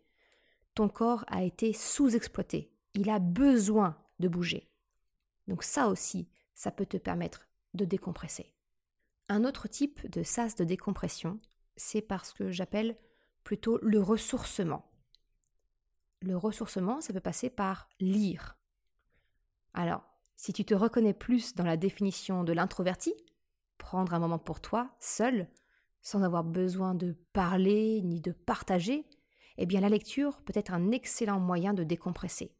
Ton 0.74 0.88
corps 0.88 1.24
a 1.28 1.42
été 1.42 1.72
sous-exploité. 1.72 2.72
Il 2.94 3.10
a 3.10 3.18
besoin 3.18 3.96
de 4.18 4.28
bouger. 4.28 4.68
Donc 5.48 5.62
ça 5.62 5.88
aussi, 5.88 6.28
ça 6.54 6.70
peut 6.70 6.86
te 6.86 6.96
permettre 6.96 7.48
de 7.74 7.84
décompresser. 7.84 8.51
Un 9.32 9.44
autre 9.44 9.66
type 9.66 10.10
de 10.10 10.22
sas 10.22 10.56
de 10.56 10.64
décompression, 10.64 11.40
c'est 11.78 12.02
parce 12.02 12.34
que 12.34 12.50
j'appelle 12.50 12.98
plutôt 13.44 13.78
le 13.80 13.98
ressourcement. 13.98 14.84
Le 16.20 16.36
ressourcement, 16.36 17.00
ça 17.00 17.14
peut 17.14 17.20
passer 17.20 17.48
par 17.48 17.88
lire. 17.98 18.58
Alors, 19.72 20.04
si 20.36 20.52
tu 20.52 20.66
te 20.66 20.74
reconnais 20.74 21.14
plus 21.14 21.54
dans 21.54 21.64
la 21.64 21.78
définition 21.78 22.44
de 22.44 22.52
l'introverti, 22.52 23.14
prendre 23.78 24.12
un 24.12 24.18
moment 24.18 24.38
pour 24.38 24.60
toi, 24.60 24.94
seul, 25.00 25.48
sans 26.02 26.22
avoir 26.22 26.44
besoin 26.44 26.94
de 26.94 27.12
parler 27.32 28.02
ni 28.02 28.20
de 28.20 28.32
partager, 28.32 29.06
eh 29.56 29.64
bien 29.64 29.80
la 29.80 29.88
lecture 29.88 30.42
peut 30.42 30.52
être 30.54 30.74
un 30.74 30.90
excellent 30.90 31.40
moyen 31.40 31.72
de 31.72 31.84
décompresser. 31.84 32.54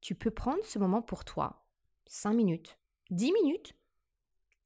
Tu 0.00 0.14
peux 0.14 0.30
prendre 0.30 0.64
ce 0.64 0.78
moment 0.78 1.02
pour 1.02 1.26
toi, 1.26 1.66
5 2.06 2.32
minutes, 2.32 2.78
10 3.10 3.32
minutes. 3.34 3.74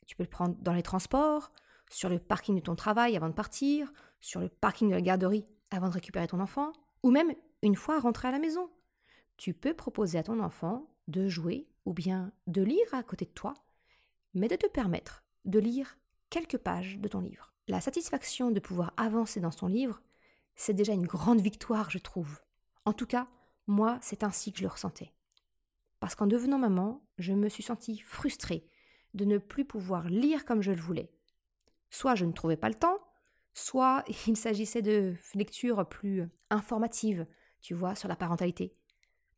Tu 0.09 0.17
peux 0.17 0.25
le 0.25 0.29
prendre 0.29 0.57
dans 0.61 0.73
les 0.73 0.83
transports, 0.83 1.53
sur 1.91 2.09
le 2.09 2.19
parking 2.19 2.57
de 2.57 2.61
ton 2.61 2.75
travail 2.75 3.15
avant 3.15 3.29
de 3.29 3.35
partir, 3.35 3.93
sur 4.21 4.41
le 4.41 4.49
parking 4.49 4.89
de 4.89 4.95
la 4.95 5.03
garderie 5.03 5.47
avant 5.71 5.89
de 5.89 5.93
récupérer 5.93 6.27
ton 6.27 6.41
enfant, 6.41 6.73
ou 7.03 7.11
même 7.11 7.35
une 7.63 7.77
fois 7.77 8.01
rentré 8.01 8.27
à 8.27 8.31
la 8.31 8.39
maison. 8.39 8.71
Tu 9.37 9.53
peux 9.53 9.75
proposer 9.75 10.19
à 10.19 10.23
ton 10.23 10.41
enfant 10.41 10.89
de 11.09 11.29
jouer 11.29 11.69
ou 11.85 11.93
bien 11.93 12.33
de 12.47 12.63
lire 12.63 12.93
à 12.93 13.03
côté 13.03 13.27
de 13.27 13.31
toi, 13.31 13.53
mais 14.33 14.49
de 14.49 14.57
te 14.57 14.67
permettre 14.67 15.25
de 15.45 15.59
lire 15.59 15.99
quelques 16.31 16.59
pages 16.59 16.99
de 16.99 17.09
ton 17.09 17.21
livre. 17.21 17.53
La 17.69 17.83
satisfaction 17.83 18.51
de 18.51 18.61
pouvoir 18.61 18.95
avancer 18.97 19.41
dans 19.41 19.51
son 19.51 19.67
livre, 19.67 20.01
c'est 20.57 20.73
déjà 20.73 20.95
une 20.95 21.07
grande 21.07 21.43
victoire, 21.43 21.91
je 21.91 21.99
trouve. 21.99 22.41
En 22.87 22.95
tout 22.95 23.07
cas, 23.07 23.27
moi, 23.67 23.99
c'est 24.01 24.23
ainsi 24.23 24.53
que 24.53 24.59
je 24.59 24.65
le 24.65 24.71
ressentais. 24.71 25.13
Parce 26.01 26.15
qu'en 26.15 26.27
devenant 26.27 26.59
maman, 26.59 27.03
je 27.19 27.35
me 27.35 27.51
suis 27.51 27.63
sentie 27.63 27.99
frustrée 27.99 28.67
de 29.15 29.25
ne 29.25 29.39
plus 29.39 29.65
pouvoir 29.65 30.09
lire 30.09 30.45
comme 30.45 30.63
je 30.63 30.73
le 30.73 30.81
voulais. 30.81 31.11
Soit 31.91 32.15
je 32.15 32.25
ne 32.25 32.33
trouvais 32.33 32.57
pas 32.57 32.69
le 32.69 32.75
temps, 32.75 32.99
soit 33.55 34.05
il 34.27 34.37
s'agissait 34.37 34.83
de 34.83 35.15
lectures 35.35 35.89
plus 35.89 36.29
informatives, 36.51 37.27
tu 37.61 37.75
vois, 37.75 37.95
sur 37.95 38.09
la 38.09 38.17
parentalité. 38.17 38.73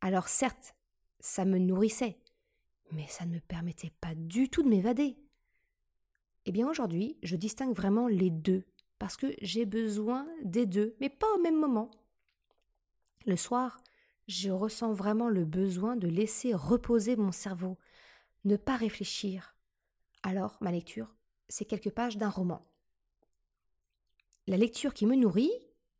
Alors 0.01 0.27
certes, 0.27 0.75
ça 1.19 1.45
me 1.45 1.59
nourrissait, 1.59 2.17
mais 2.91 3.07
ça 3.07 3.25
ne 3.25 3.35
me 3.35 3.39
permettait 3.39 3.93
pas 4.01 4.15
du 4.15 4.49
tout 4.49 4.63
de 4.63 4.69
m'évader. 4.69 5.17
Eh 6.45 6.51
bien 6.51 6.67
aujourd'hui, 6.67 7.17
je 7.21 7.35
distingue 7.35 7.75
vraiment 7.75 8.07
les 8.07 8.31
deux, 8.31 8.65
parce 8.97 9.15
que 9.15 9.33
j'ai 9.41 9.65
besoin 9.65 10.27
des 10.43 10.65
deux, 10.65 10.95
mais 10.99 11.09
pas 11.09 11.31
au 11.35 11.41
même 11.41 11.59
moment. 11.59 11.91
Le 13.25 13.35
soir, 13.35 13.77
je 14.27 14.49
ressens 14.49 14.93
vraiment 14.93 15.29
le 15.29 15.45
besoin 15.45 15.95
de 15.95 16.07
laisser 16.07 16.53
reposer 16.53 17.15
mon 17.15 17.31
cerveau, 17.31 17.77
ne 18.45 18.55
pas 18.55 18.75
réfléchir. 18.75 19.55
Alors, 20.23 20.57
ma 20.61 20.71
lecture, 20.71 21.15
c'est 21.49 21.65
quelques 21.65 21.91
pages 21.91 22.17
d'un 22.17 22.29
roman. 22.29 22.65
La 24.47 24.57
lecture 24.57 24.93
qui 24.93 25.05
me 25.05 25.15
nourrit, 25.15 25.51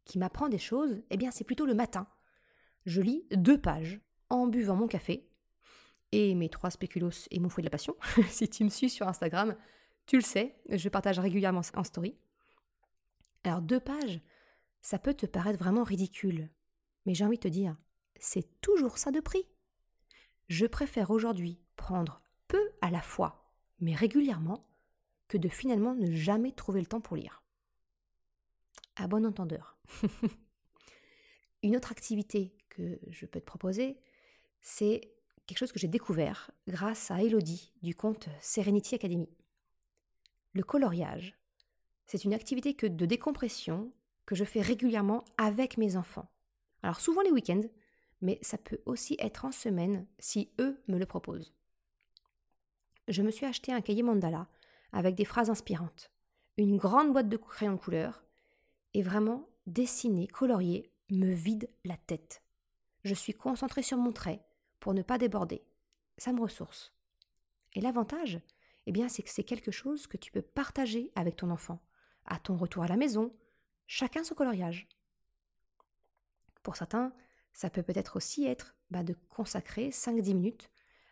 qui 0.05 0.19
m'apprend 0.19 0.49
des 0.49 0.57
choses, 0.57 1.01
eh 1.09 1.17
bien, 1.17 1.31
c'est 1.31 1.43
plutôt 1.43 1.65
le 1.65 1.73
matin. 1.73 2.07
Je 2.85 3.01
lis 3.01 3.25
deux 3.31 3.59
pages 3.59 3.99
en 4.29 4.47
buvant 4.47 4.75
mon 4.75 4.87
café 4.87 5.29
et 6.11 6.35
mes 6.35 6.49
trois 6.49 6.71
spéculos 6.71 7.27
et 7.31 7.39
mon 7.39 7.49
fouet 7.49 7.61
de 7.61 7.67
la 7.67 7.71
passion. 7.71 7.95
si 8.29 8.49
tu 8.49 8.63
me 8.63 8.69
suis 8.69 8.89
sur 8.89 9.07
Instagram, 9.07 9.55
tu 10.05 10.17
le 10.17 10.23
sais, 10.23 10.55
je 10.69 10.89
partage 10.89 11.19
régulièrement 11.19 11.61
en 11.75 11.83
story. 11.83 12.17
Alors, 13.43 13.61
deux 13.61 13.79
pages, 13.79 14.21
ça 14.81 14.99
peut 14.99 15.13
te 15.13 15.25
paraître 15.25 15.59
vraiment 15.59 15.83
ridicule, 15.83 16.49
mais 17.05 17.13
j'ai 17.13 17.25
envie 17.25 17.37
de 17.37 17.43
te 17.43 17.47
dire, 17.47 17.75
c'est 18.19 18.61
toujours 18.61 18.97
ça 18.97 19.11
de 19.11 19.19
prix. 19.19 19.47
Je 20.47 20.65
préfère 20.65 21.11
aujourd'hui 21.11 21.59
prendre 21.75 22.21
peu 22.47 22.61
à 22.81 22.91
la 22.91 23.01
fois, 23.01 23.40
mais 23.81 23.95
régulièrement, 23.95 24.65
que 25.27 25.37
de 25.37 25.49
finalement 25.49 25.95
ne 25.95 26.11
jamais 26.11 26.51
trouver 26.51 26.81
le 26.81 26.85
temps 26.85 27.01
pour 27.01 27.17
lire. 27.17 27.43
À 28.95 29.07
bon 29.07 29.25
entendeur. 29.25 29.77
Une 31.63 31.75
autre 31.75 31.91
activité 31.91 32.53
que 32.69 32.99
je 33.07 33.25
peux 33.25 33.39
te 33.39 33.45
proposer, 33.45 33.97
c'est 34.61 35.13
quelque 35.45 35.57
chose 35.57 35.71
que 35.71 35.79
j'ai 35.79 35.87
découvert 35.87 36.51
grâce 36.67 37.11
à 37.11 37.21
Elodie 37.21 37.71
du 37.81 37.95
compte 37.95 38.29
Serenity 38.41 38.95
Academy. 38.95 39.29
Le 40.53 40.63
coloriage, 40.63 41.37
c'est 42.07 42.25
une 42.25 42.33
activité 42.33 42.73
que 42.73 42.87
de 42.87 43.05
décompression 43.05 43.93
que 44.25 44.35
je 44.35 44.43
fais 44.43 44.61
régulièrement 44.61 45.23
avec 45.37 45.77
mes 45.77 45.95
enfants. 45.95 46.29
Alors 46.83 46.99
souvent 46.99 47.21
les 47.21 47.31
week-ends, 47.31 47.63
mais 48.21 48.37
ça 48.41 48.57
peut 48.57 48.81
aussi 48.85 49.15
être 49.19 49.45
en 49.45 49.51
semaine 49.51 50.05
si 50.19 50.51
eux 50.59 50.81
me 50.87 50.97
le 50.97 51.05
proposent. 51.05 51.53
Je 53.11 53.23
me 53.23 53.31
suis 53.31 53.45
acheté 53.45 53.73
un 53.73 53.81
cahier 53.81 54.03
mandala 54.03 54.47
avec 54.93 55.15
des 55.15 55.25
phrases 55.25 55.49
inspirantes, 55.49 56.09
une 56.55 56.77
grande 56.77 57.11
boîte 57.11 57.27
de 57.27 57.35
crayons 57.35 57.77
couleur, 57.77 58.23
et 58.93 59.03
vraiment 59.03 59.49
dessiner, 59.67 60.27
colorier 60.27 60.89
me 61.09 61.29
vide 61.29 61.69
la 61.83 61.97
tête. 61.97 62.41
Je 63.03 63.13
suis 63.13 63.33
concentrée 63.33 63.83
sur 63.83 63.97
mon 63.97 64.13
trait 64.13 64.41
pour 64.79 64.93
ne 64.93 65.01
pas 65.01 65.17
déborder. 65.17 65.61
Ça 66.17 66.31
me 66.31 66.39
ressource. 66.39 66.93
Et 67.73 67.81
l'avantage, 67.81 68.39
eh 68.85 68.93
bien, 68.93 69.09
c'est 69.09 69.23
que 69.23 69.29
c'est 69.29 69.43
quelque 69.43 69.71
chose 69.71 70.07
que 70.07 70.15
tu 70.15 70.31
peux 70.31 70.41
partager 70.41 71.11
avec 71.13 71.35
ton 71.35 71.49
enfant, 71.49 71.83
à 72.23 72.39
ton 72.39 72.55
retour 72.55 72.83
à 72.83 72.87
la 72.87 72.95
maison, 72.95 73.35
chacun 73.87 74.23
son 74.23 74.35
coloriage. 74.35 74.87
Pour 76.63 76.77
certains, 76.77 77.13
ça 77.51 77.69
peut 77.69 77.83
peut-être 77.83 78.15
aussi 78.15 78.45
être 78.45 78.73
bah, 78.89 79.03
de 79.03 79.17
consacrer 79.27 79.89
5-10 79.89 80.33
minutes 80.33 80.69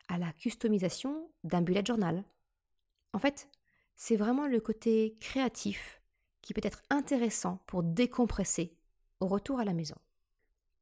à 0.10 0.18
la 0.18 0.34
customisation 0.34 1.30
d'un 1.46 1.62
bullet 1.62 1.86
journal. 1.86 2.26
En 3.14 3.20
fait, 3.20 3.48
c'est 3.96 4.18
vraiment 4.18 4.48
le 4.48 4.60
côté 4.60 5.16
créatif 5.22 6.02
qui 6.42 6.54
peut 6.54 6.62
être 6.64 6.82
intéressant 6.90 7.60
pour 7.68 7.84
décompresser 7.84 8.76
au 9.20 9.28
retour 9.28 9.60
à 9.60 9.66
la 9.66 9.74
maison. 9.74 9.96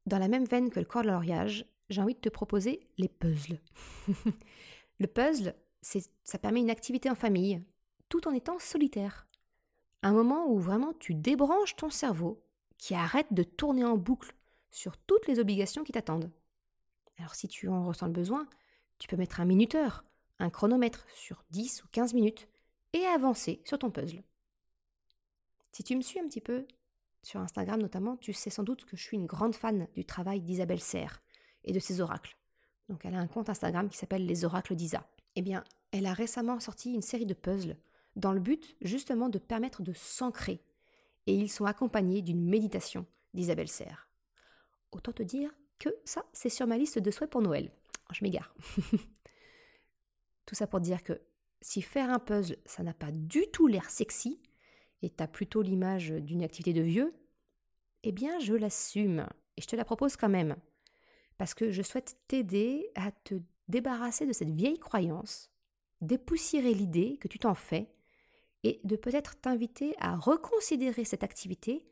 Dans 0.05 0.17
la 0.17 0.29
même 0.29 0.45
veine 0.45 0.69
que 0.69 0.79
le 0.79 0.85
coloriage, 0.85 1.65
j'ai 1.89 2.01
envie 2.01 2.15
de 2.15 2.19
te 2.19 2.29
proposer 2.29 2.87
les 2.97 3.09
puzzles. 3.09 3.59
le 4.99 5.07
puzzle, 5.07 5.53
ça 5.81 6.39
permet 6.39 6.61
une 6.61 6.69
activité 6.69 7.09
en 7.09 7.15
famille, 7.15 7.61
tout 8.09 8.27
en 8.27 8.31
étant 8.31 8.59
solitaire. 8.59 9.27
Un 10.03 10.13
moment 10.13 10.47
où 10.47 10.59
vraiment 10.59 10.93
tu 10.93 11.13
débranches 11.13 11.75
ton 11.75 11.89
cerveau, 11.89 12.41
qui 12.77 12.93
arrête 12.93 13.27
de 13.31 13.43
tourner 13.43 13.83
en 13.83 13.97
boucle 13.97 14.33
sur 14.71 14.95
toutes 14.97 15.27
les 15.27 15.39
obligations 15.39 15.83
qui 15.83 15.91
t'attendent. 15.91 16.31
Alors 17.17 17.35
si 17.35 17.47
tu 17.47 17.67
en 17.67 17.85
ressens 17.85 18.05
le 18.05 18.13
besoin, 18.13 18.47
tu 18.99 19.07
peux 19.07 19.17
mettre 19.17 19.39
un 19.39 19.45
minuteur, 19.45 20.03
un 20.39 20.49
chronomètre 20.49 21.05
sur 21.13 21.43
10 21.51 21.83
ou 21.83 21.88
15 21.91 22.13
minutes 22.13 22.47
et 22.93 23.05
avancer 23.05 23.62
sur 23.65 23.79
ton 23.79 23.91
puzzle. 23.91 24.23
Si 25.71 25.83
tu 25.83 25.95
me 25.95 26.01
suis 26.01 26.19
un 26.19 26.27
petit 26.27 26.41
peu, 26.41 26.65
sur 27.21 27.39
Instagram 27.39 27.81
notamment, 27.81 28.17
tu 28.17 28.33
sais 28.33 28.49
sans 28.49 28.63
doute 28.63 28.86
que 28.86 28.97
je 28.97 29.03
suis 29.03 29.17
une 29.17 29.25
grande 29.25 29.55
fan 29.55 29.88
du 29.95 30.05
travail 30.05 30.41
d'Isabelle 30.41 30.81
Serre 30.81 31.21
et 31.63 31.73
de 31.73 31.79
ses 31.79 32.01
oracles. 32.01 32.38
Donc 32.89 33.05
elle 33.05 33.15
a 33.15 33.19
un 33.19 33.27
compte 33.27 33.49
Instagram 33.49 33.89
qui 33.89 33.97
s'appelle 33.97 34.25
Les 34.25 34.45
Oracles 34.45 34.75
d'Isa. 34.75 35.05
Eh 35.36 35.41
bien, 35.41 35.63
elle 35.91 36.05
a 36.05 36.13
récemment 36.13 36.60
sorti 36.60 36.93
une 36.93 37.01
série 37.01 37.25
de 37.25 37.33
puzzles 37.33 37.77
dans 38.15 38.31
le 38.31 38.39
but 38.39 38.75
justement 38.81 39.29
de 39.29 39.38
permettre 39.38 39.83
de 39.83 39.93
s'ancrer. 39.93 40.62
Et 41.27 41.36
ils 41.36 41.51
sont 41.51 41.65
accompagnés 41.65 42.21
d'une 42.21 42.43
méditation 42.43 43.05
d'Isabelle 43.33 43.67
Serre. 43.67 44.07
Autant 44.91 45.12
te 45.12 45.23
dire 45.23 45.51
que 45.79 45.89
ça, 46.05 46.25
c'est 46.33 46.49
sur 46.49 46.65
ma 46.65 46.77
liste 46.77 46.99
de 46.99 47.12
souhaits 47.12 47.29
pour 47.29 47.41
Noël. 47.41 47.71
Je 48.12 48.24
m'égare. 48.24 48.54
Tout 50.46 50.56
ça 50.56 50.67
pour 50.67 50.80
dire 50.80 51.04
que 51.04 51.22
si 51.62 51.82
faire 51.82 52.10
un 52.10 52.20
puzzle, 52.20 52.58
ça 52.65 52.84
n'a 52.84 52.93
pas 52.93 53.12
du 53.12 53.46
tout 53.52 53.67
l'air 53.67 53.89
sexy, 53.89 54.39
et 55.02 55.10
t'as 55.10 55.28
plutôt 55.28 55.62
l'image 55.62 56.10
d'une 56.10 56.43
activité 56.43 56.74
de 56.74 56.82
vieux, 56.82 57.13
eh 58.04 58.12
bien 58.12 58.39
je 58.39 58.54
l'assume, 58.54 59.28
et 59.58 59.62
je 59.62 59.67
te 59.67 59.76
la 59.76 59.86
propose 59.86 60.15
quand 60.15 60.30
même. 60.30 60.56
Parce 61.38 61.54
que 61.54 61.72
je 61.72 61.82
souhaite 61.82 62.17
t'aider 62.28 62.89
à 62.96 63.12
te 63.12 63.36
débarrasser 63.67 64.26
de 64.26 64.34
cette 64.34 64.52
vieille 64.52 64.80
croyance, 64.80 65.52
dépoussiérer 66.02 66.74
l'idée 66.74 67.17
que 67.17 67.28
tu 67.28 67.39
t'en 67.39 67.54
fais, 67.54 67.91
et 68.63 68.80
de 68.84 68.96
peut-être 68.96 69.39
t'inviter 69.39 69.96
à 70.00 70.15
reconsidérer 70.15 71.06
cette 71.06 71.24
activité 71.24 71.86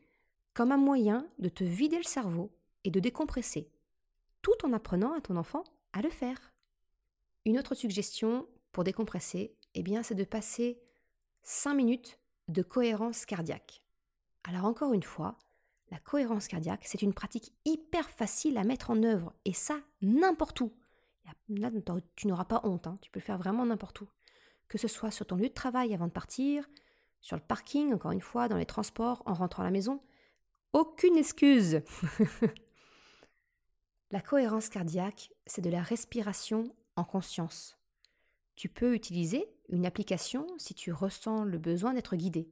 comme 0.54 0.72
un 0.72 0.78
moyen 0.78 1.28
de 1.38 1.48
te 1.48 1.64
vider 1.64 1.98
le 1.98 2.02
cerveau 2.02 2.50
et 2.84 2.90
de 2.90 3.00
décompresser, 3.00 3.70
tout 4.42 4.64
en 4.64 4.72
apprenant 4.72 5.12
à 5.12 5.20
ton 5.20 5.36
enfant 5.36 5.64
à 5.96 6.02
le 6.02 6.10
faire. 6.10 6.52
Une 7.46 7.58
autre 7.58 7.74
suggestion 7.74 8.46
pour 8.72 8.84
décompresser, 8.84 9.56
eh 9.74 9.82
bien, 9.82 10.02
c'est 10.02 10.14
de 10.14 10.24
passer 10.24 10.78
5 11.42 11.74
minutes 11.74 12.18
de 12.48 12.62
cohérence 12.62 13.24
cardiaque. 13.24 13.82
Alors 14.44 14.66
encore 14.66 14.92
une 14.92 15.02
fois, 15.02 15.38
la 15.90 15.98
cohérence 15.98 16.48
cardiaque, 16.48 16.84
c'est 16.84 17.02
une 17.02 17.14
pratique 17.14 17.52
hyper 17.64 18.10
facile 18.10 18.58
à 18.58 18.64
mettre 18.64 18.90
en 18.90 19.02
œuvre, 19.02 19.32
et 19.44 19.52
ça, 19.52 19.80
n'importe 20.02 20.60
où. 20.60 20.72
Là, 21.48 21.70
tu 22.14 22.26
n'auras 22.26 22.44
pas 22.44 22.60
honte, 22.64 22.86
hein. 22.86 22.96
tu 23.00 23.10
peux 23.10 23.20
le 23.20 23.24
faire 23.24 23.38
vraiment 23.38 23.64
n'importe 23.64 24.00
où. 24.02 24.08
Que 24.68 24.78
ce 24.78 24.88
soit 24.88 25.10
sur 25.10 25.26
ton 25.26 25.36
lieu 25.36 25.48
de 25.48 25.54
travail 25.54 25.94
avant 25.94 26.08
de 26.08 26.12
partir, 26.12 26.68
sur 27.20 27.36
le 27.36 27.42
parking, 27.42 27.94
encore 27.94 28.12
une 28.12 28.20
fois, 28.20 28.48
dans 28.48 28.56
les 28.56 28.66
transports, 28.66 29.22
en 29.26 29.34
rentrant 29.34 29.62
à 29.62 29.66
la 29.66 29.70
maison. 29.70 30.02
Aucune 30.72 31.16
excuse 31.16 31.80
La 34.12 34.20
cohérence 34.20 34.68
cardiaque, 34.68 35.32
c'est 35.46 35.62
de 35.62 35.70
la 35.70 35.82
respiration 35.82 36.74
en 36.94 37.04
conscience. 37.04 37.76
Tu 38.54 38.68
peux 38.68 38.94
utiliser 38.94 39.46
une 39.68 39.84
application 39.84 40.46
si 40.58 40.74
tu 40.74 40.92
ressens 40.92 41.44
le 41.44 41.58
besoin 41.58 41.92
d'être 41.92 42.14
guidé. 42.14 42.48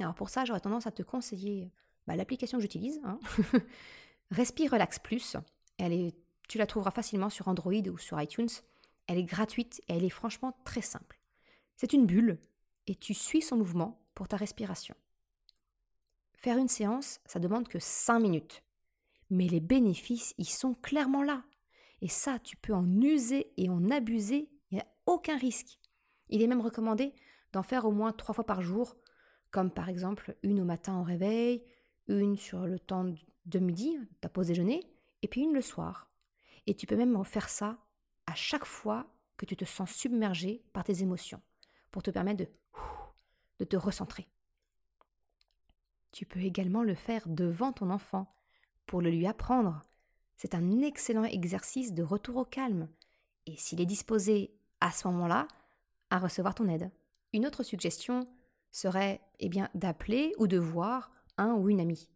Alors 0.00 0.14
pour 0.14 0.28
ça, 0.28 0.44
j'aurais 0.44 0.60
tendance 0.60 0.88
à 0.88 0.90
te 0.90 1.02
conseiller 1.02 1.70
bah, 2.06 2.16
l'application 2.16 2.58
que 2.58 2.62
j'utilise, 2.62 3.00
hein. 3.04 3.18
Respire 4.30 4.72
Relax 4.72 4.98
Plus. 4.98 5.36
Tu 6.48 6.58
la 6.58 6.66
trouveras 6.66 6.90
facilement 6.90 7.30
sur 7.30 7.48
Android 7.48 7.72
ou 7.72 7.98
sur 7.98 8.20
iTunes. 8.20 8.48
Elle 9.06 9.18
est 9.18 9.24
gratuite 9.24 9.80
et 9.88 9.94
elle 9.94 10.04
est 10.04 10.10
franchement 10.10 10.56
très 10.64 10.82
simple. 10.82 11.20
C'est 11.76 11.92
une 11.92 12.06
bulle 12.06 12.38
et 12.86 12.96
tu 12.96 13.14
suis 13.14 13.42
son 13.42 13.56
mouvement 13.56 14.00
pour 14.14 14.28
ta 14.28 14.36
respiration. 14.36 14.94
Faire 16.34 16.58
une 16.58 16.68
séance, 16.68 17.20
ça 17.24 17.38
demande 17.38 17.68
que 17.68 17.78
5 17.78 18.18
minutes. 18.18 18.62
Mais 19.30 19.48
les 19.48 19.60
bénéfices, 19.60 20.34
ils 20.38 20.48
sont 20.48 20.74
clairement 20.74 21.22
là. 21.22 21.44
Et 22.00 22.08
ça, 22.08 22.38
tu 22.38 22.56
peux 22.56 22.74
en 22.74 23.00
user 23.00 23.52
et 23.56 23.68
en 23.68 23.90
abuser, 23.90 24.50
il 24.70 24.74
n'y 24.74 24.80
a 24.80 24.86
aucun 25.06 25.36
risque. 25.36 25.78
Il 26.28 26.42
est 26.42 26.46
même 26.46 26.60
recommandé 26.60 27.14
d'en 27.52 27.62
faire 27.62 27.84
au 27.84 27.92
moins 27.92 28.12
3 28.12 28.34
fois 28.34 28.46
par 28.46 28.62
jour, 28.62 28.96
comme 29.50 29.70
par 29.70 29.88
exemple 29.88 30.36
une 30.42 30.60
au 30.60 30.64
matin 30.64 30.98
au 30.98 31.02
réveil, 31.02 31.64
une 32.08 32.36
sur 32.36 32.66
le 32.66 32.78
temps 32.78 33.06
de 33.46 33.58
midi, 33.58 33.98
ta 34.20 34.28
pause 34.28 34.48
déjeuner, 34.48 34.80
et 35.22 35.28
puis 35.28 35.42
une 35.42 35.54
le 35.54 35.62
soir. 35.62 36.08
Et 36.66 36.74
tu 36.74 36.86
peux 36.86 36.96
même 36.96 37.22
faire 37.24 37.48
ça 37.48 37.78
à 38.26 38.34
chaque 38.34 38.64
fois 38.64 39.06
que 39.36 39.46
tu 39.46 39.56
te 39.56 39.64
sens 39.64 39.90
submergé 39.90 40.62
par 40.72 40.84
tes 40.84 41.02
émotions, 41.02 41.40
pour 41.90 42.02
te 42.02 42.10
permettre 42.10 42.44
de, 42.44 42.48
de 43.60 43.64
te 43.64 43.76
recentrer. 43.76 44.28
Tu 46.12 46.26
peux 46.26 46.40
également 46.40 46.82
le 46.82 46.94
faire 46.94 47.28
devant 47.28 47.72
ton 47.72 47.90
enfant, 47.90 48.32
pour 48.86 49.00
le 49.00 49.10
lui 49.10 49.26
apprendre. 49.26 49.82
C'est 50.36 50.54
un 50.54 50.80
excellent 50.80 51.24
exercice 51.24 51.92
de 51.92 52.02
retour 52.02 52.36
au 52.36 52.44
calme, 52.44 52.88
et 53.46 53.56
s'il 53.56 53.80
est 53.80 53.86
disposé 53.86 54.52
à 54.80 54.90
ce 54.90 55.06
moment-là 55.08 55.48
à 56.10 56.18
recevoir 56.18 56.54
ton 56.54 56.68
aide. 56.68 56.90
Une 57.32 57.46
autre 57.46 57.62
suggestion 57.62 58.28
serait 58.70 59.20
eh 59.40 59.48
bien 59.48 59.68
d'appeler 59.74 60.32
ou 60.38 60.46
de 60.46 60.58
voir 60.58 61.12
un 61.36 61.54
ou 61.54 61.68
une 61.68 61.80
amie. 61.80 62.08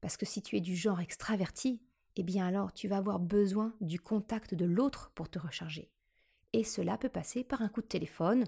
Parce 0.00 0.16
que 0.16 0.26
si 0.26 0.42
tu 0.42 0.56
es 0.56 0.60
du 0.60 0.76
genre 0.76 1.00
extraverti, 1.00 1.80
eh 2.16 2.22
bien 2.22 2.46
alors 2.46 2.72
tu 2.72 2.88
vas 2.88 2.98
avoir 2.98 3.18
besoin 3.18 3.74
du 3.80 3.98
contact 4.00 4.54
de 4.54 4.64
l'autre 4.64 5.10
pour 5.14 5.28
te 5.28 5.38
recharger. 5.38 5.90
Et 6.52 6.64
cela 6.64 6.96
peut 6.96 7.08
passer 7.08 7.44
par 7.44 7.62
un 7.62 7.68
coup 7.68 7.82
de 7.82 7.86
téléphone 7.86 8.44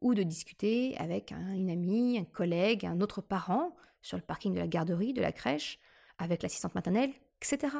ou 0.00 0.14
de 0.14 0.22
discuter 0.22 0.96
avec 0.98 1.32
une 1.32 1.70
amie, 1.70 2.18
un 2.18 2.24
collègue, 2.24 2.84
un 2.84 3.00
autre 3.00 3.20
parent 3.20 3.76
sur 4.02 4.16
le 4.16 4.22
parking 4.22 4.52
de 4.52 4.58
la 4.58 4.66
garderie, 4.66 5.12
de 5.12 5.22
la 5.22 5.32
crèche, 5.32 5.78
avec 6.18 6.42
l'assistante 6.42 6.74
maternelle, 6.74 7.12
etc. 7.40 7.76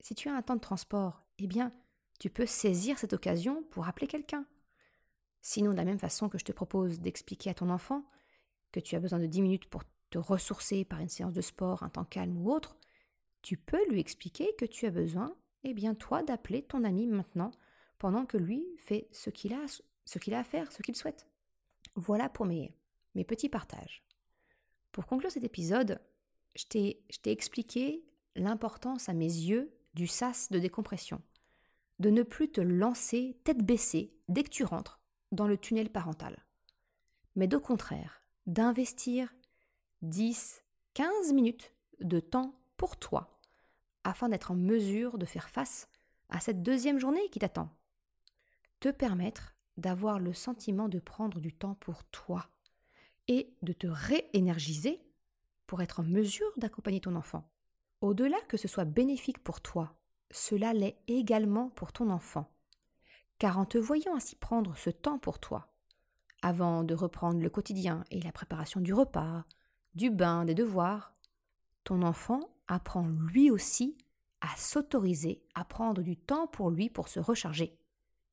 Si 0.00 0.14
tu 0.14 0.28
as 0.28 0.34
un 0.34 0.42
temps 0.42 0.56
de 0.56 0.60
transport, 0.60 1.20
eh 1.38 1.46
bien, 1.46 1.72
tu 2.18 2.30
peux 2.30 2.46
saisir 2.46 2.98
cette 2.98 3.12
occasion 3.12 3.62
pour 3.70 3.88
appeler 3.88 4.06
quelqu'un. 4.06 4.46
Sinon, 5.42 5.72
de 5.72 5.76
la 5.76 5.84
même 5.84 5.98
façon 5.98 6.28
que 6.28 6.38
je 6.38 6.44
te 6.44 6.52
propose 6.52 7.00
d'expliquer 7.00 7.50
à 7.50 7.54
ton 7.54 7.70
enfant 7.70 8.04
que 8.72 8.80
tu 8.80 8.94
as 8.94 9.00
besoin 9.00 9.18
de 9.18 9.26
10 9.26 9.42
minutes 9.42 9.66
pour 9.66 9.82
te 10.10 10.18
ressourcer 10.18 10.84
par 10.84 11.00
une 11.00 11.08
séance 11.08 11.32
de 11.32 11.40
sport, 11.40 11.82
un 11.82 11.88
temps 11.88 12.04
calme 12.04 12.36
ou 12.36 12.52
autre, 12.52 12.76
tu 13.42 13.56
peux 13.56 13.88
lui 13.88 14.00
expliquer 14.00 14.54
que 14.58 14.66
tu 14.66 14.86
as 14.86 14.90
besoin, 14.90 15.34
eh 15.64 15.72
bien 15.72 15.94
toi, 15.94 16.22
d'appeler 16.22 16.62
ton 16.62 16.84
ami 16.84 17.06
maintenant, 17.06 17.52
pendant 17.98 18.26
que 18.26 18.36
lui 18.36 18.64
fait 18.76 19.08
ce 19.12 19.30
qu'il 19.30 19.52
a, 19.54 19.64
ce 20.04 20.30
a 20.32 20.38
à 20.38 20.44
faire, 20.44 20.70
ce 20.72 20.82
qu'il 20.82 20.96
souhaite. 20.96 21.26
Voilà 21.94 22.28
pour 22.28 22.46
mes, 22.46 22.74
mes 23.14 23.24
petits 23.24 23.48
partages. 23.48 24.02
Pour 24.92 25.06
conclure 25.06 25.30
cet 25.30 25.44
épisode, 25.44 26.00
je 26.54 26.64
t'ai 26.64 27.04
expliqué 27.24 28.04
l'importance 28.36 29.08
à 29.08 29.12
mes 29.12 29.24
yeux 29.24 29.72
du 29.94 30.06
sas 30.06 30.50
de 30.50 30.58
décompression, 30.58 31.20
de 31.98 32.10
ne 32.10 32.22
plus 32.22 32.50
te 32.50 32.60
lancer 32.60 33.38
tête 33.44 33.64
baissée 33.64 34.14
dès 34.28 34.42
que 34.42 34.50
tu 34.50 34.64
rentres 34.64 35.00
dans 35.32 35.46
le 35.46 35.58
tunnel 35.58 35.90
parental, 35.90 36.44
mais 37.36 37.46
d'au 37.46 37.60
contraire 37.60 38.22
d'investir 38.46 39.32
10, 40.02 40.62
15 40.94 41.32
minutes 41.32 41.74
de 42.00 42.20
temps 42.20 42.54
pour 42.76 42.96
toi, 42.96 43.38
afin 44.04 44.28
d'être 44.28 44.50
en 44.50 44.56
mesure 44.56 45.18
de 45.18 45.26
faire 45.26 45.50
face 45.50 45.88
à 46.30 46.40
cette 46.40 46.62
deuxième 46.62 46.98
journée 46.98 47.28
qui 47.30 47.38
t'attend. 47.38 47.68
Te 48.80 48.88
permettre 48.88 49.54
d'avoir 49.76 50.18
le 50.18 50.32
sentiment 50.32 50.88
de 50.88 50.98
prendre 50.98 51.40
du 51.40 51.52
temps 51.52 51.74
pour 51.74 52.04
toi 52.04 52.48
et 53.28 53.54
de 53.62 53.72
te 53.72 53.86
réénergiser 53.86 55.00
pour 55.70 55.82
être 55.82 56.00
en 56.00 56.02
mesure 56.02 56.50
d'accompagner 56.56 57.00
ton 57.00 57.14
enfant. 57.14 57.48
Au-delà 58.00 58.38
que 58.48 58.56
ce 58.56 58.66
soit 58.66 58.84
bénéfique 58.84 59.38
pour 59.38 59.60
toi, 59.60 59.94
cela 60.32 60.72
l'est 60.72 60.98
également 61.06 61.68
pour 61.68 61.92
ton 61.92 62.10
enfant. 62.10 62.50
Car 63.38 63.56
en 63.56 63.66
te 63.66 63.78
voyant 63.78 64.16
ainsi 64.16 64.34
prendre 64.34 64.76
ce 64.76 64.90
temps 64.90 65.20
pour 65.20 65.38
toi, 65.38 65.72
avant 66.42 66.82
de 66.82 66.92
reprendre 66.92 67.40
le 67.40 67.48
quotidien 67.50 68.04
et 68.10 68.20
la 68.20 68.32
préparation 68.32 68.80
du 68.80 68.92
repas, 68.92 69.44
du 69.94 70.10
bain, 70.10 70.44
des 70.44 70.56
devoirs, 70.56 71.14
ton 71.84 72.02
enfant 72.02 72.40
apprend 72.66 73.06
lui 73.06 73.48
aussi 73.52 73.96
à 74.40 74.48
s'autoriser 74.56 75.40
à 75.54 75.64
prendre 75.64 76.02
du 76.02 76.16
temps 76.16 76.48
pour 76.48 76.70
lui 76.70 76.90
pour 76.90 77.06
se 77.06 77.20
recharger. 77.20 77.78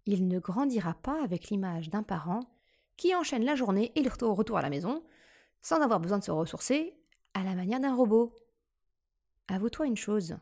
Il 0.07 0.27
ne 0.27 0.39
grandira 0.39 0.95
pas 0.95 1.23
avec 1.23 1.49
l'image 1.49 1.91
d'un 1.91 2.01
parent 2.01 2.49
qui 2.95 3.13
enchaîne 3.13 3.45
la 3.45 3.53
journée 3.53 3.91
et 3.93 4.01
le 4.01 4.09
retour 4.25 4.57
à 4.57 4.63
la 4.63 4.71
maison 4.71 5.03
sans 5.61 5.81
avoir 5.81 5.99
besoin 5.99 6.17
de 6.17 6.23
se 6.23 6.31
ressourcer 6.31 6.96
à 7.37 7.43
la 7.43 7.53
manière 7.53 7.79
d'un 7.79 7.95
robot. 7.95 8.33
Avoue-toi 9.47 9.85
une 9.85 9.95
chose. 9.95 10.37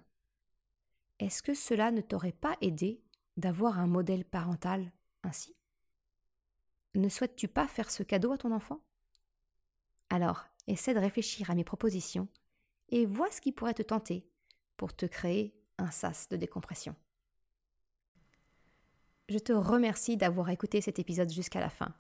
Est-ce 1.20 1.44
que 1.44 1.54
cela 1.54 1.92
ne 1.92 2.02
t'aurait 2.02 2.32
pas 2.32 2.56
aidé 2.62 3.02
d'avoir 3.36 3.80
un 3.80 3.88
modèle 3.88 4.24
parental 4.24 4.92
ainsi? 5.24 5.56
Ne 6.96 7.10
souhaites-tu 7.10 7.50
pas 7.50 7.68
faire 7.68 7.92
ce 7.92 8.04
cadeau 8.04 8.32
à 8.32 8.38
ton 8.38 8.54
enfant? 8.54 8.80
Alors, 10.10 10.46
essaie 10.68 10.94
de 10.94 11.00
réfléchir 11.00 11.50
à 11.50 11.56
mes 11.56 11.66
propositions 11.66 12.30
et 12.90 13.06
vois 13.06 13.32
ce 13.32 13.42
qui 13.42 13.52
pourrait 13.52 13.74
te 13.74 13.84
tenter 13.84 14.26
pour 14.78 14.96
te 14.96 15.06
créer 15.06 15.54
un 15.78 15.92
sas 15.92 16.30
de 16.30 16.38
décompression. 16.38 16.96
Je 19.28 19.40
te 19.40 19.52
remercie 19.52 20.16
d'avoir 20.16 20.50
écouté 20.50 20.80
cet 20.80 21.00
épisode 21.00 21.32
jusqu'à 21.32 21.60
la 21.60 21.70
fin. 21.70 21.94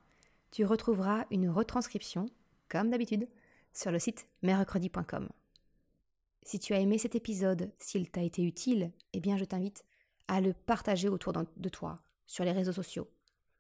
Tu 0.52 0.64
retrouveras 0.64 1.26
une 1.32 1.50
retranscription, 1.50 2.28
comme 2.70 2.92
d'habitude, 2.92 3.28
sur 3.76 3.92
le 3.92 4.00
site 4.00 4.28
mercredi.com. 4.42 5.30
si 6.44 6.60
tu 6.60 6.74
as 6.74 6.80
aimé 6.80 6.98
cet 6.98 7.16
épisode, 7.16 7.72
s'il 7.78 8.10
t'a 8.10 8.22
été 8.22 8.44
utile, 8.44 8.92
eh 9.14 9.20
bien 9.20 9.38
je 9.38 9.46
t'invite 9.46 9.84
à 10.28 10.42
le 10.42 10.54
partager 10.54 11.10
autour 11.10 11.34
de 11.34 11.70
toi 11.70 12.02
sur 12.26 12.46
les 12.46 12.52
réseaux 12.52 12.72
sociaux. 12.72 13.10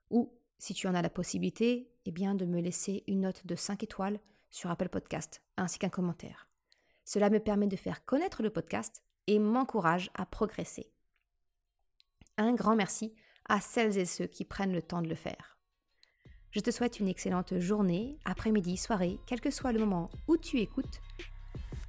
Ou, 0.09 0.31
si 0.57 0.73
tu 0.73 0.87
en 0.87 0.95
as 0.95 1.01
la 1.01 1.09
possibilité, 1.09 1.91
eh 2.05 2.11
bien 2.11 2.33
de 2.33 2.45
me 2.45 2.61
laisser 2.61 3.03
une 3.07 3.21
note 3.21 3.45
de 3.45 3.55
5 3.55 3.83
étoiles 3.83 4.19
sur 4.49 4.69
Apple 4.71 4.89
Podcast, 4.89 5.41
ainsi 5.57 5.79
qu'un 5.79 5.89
commentaire. 5.89 6.47
Cela 7.03 7.29
me 7.29 7.39
permet 7.39 7.67
de 7.67 7.75
faire 7.75 8.05
connaître 8.05 8.41
le 8.41 8.49
podcast 8.49 9.03
et 9.27 9.37
m'encourage 9.37 10.09
à 10.13 10.25
progresser. 10.25 10.91
Un 12.37 12.53
grand 12.53 12.75
merci 12.75 13.13
à 13.47 13.61
celles 13.61 13.97
et 13.97 14.05
ceux 14.05 14.27
qui 14.27 14.45
prennent 14.45 14.73
le 14.73 14.81
temps 14.81 15.01
de 15.01 15.09
le 15.09 15.15
faire. 15.15 15.54
Je 16.55 16.61
te 16.61 16.71
souhaite 16.71 17.01
une 17.01 17.09
excellente 17.09 17.59
journée, 17.59 18.15
après-midi, 18.23 18.77
soirée, 18.77 19.19
quel 19.25 19.41
que 19.41 19.51
soit 19.51 19.73
le 19.73 19.79
moment 19.79 20.09
où 20.29 20.37
tu 20.37 20.61
écoutes. 20.61 21.01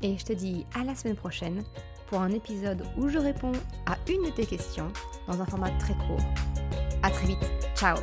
Et 0.02 0.18
je 0.18 0.24
te 0.24 0.32
dis 0.32 0.66
à 0.74 0.82
la 0.82 0.96
semaine 0.96 1.14
prochaine 1.14 1.62
pour 2.08 2.20
un 2.20 2.30
épisode 2.30 2.82
où 2.96 3.08
je 3.08 3.18
réponds 3.18 3.52
à 3.86 3.96
une 4.10 4.24
de 4.24 4.30
tes 4.30 4.44
questions 4.44 4.92
dans 5.28 5.40
un 5.40 5.46
format 5.46 5.70
très 5.78 5.94
court. 5.94 6.18
À 7.04 7.10
très 7.10 7.28
vite. 7.28 7.48
Ciao 7.76 7.96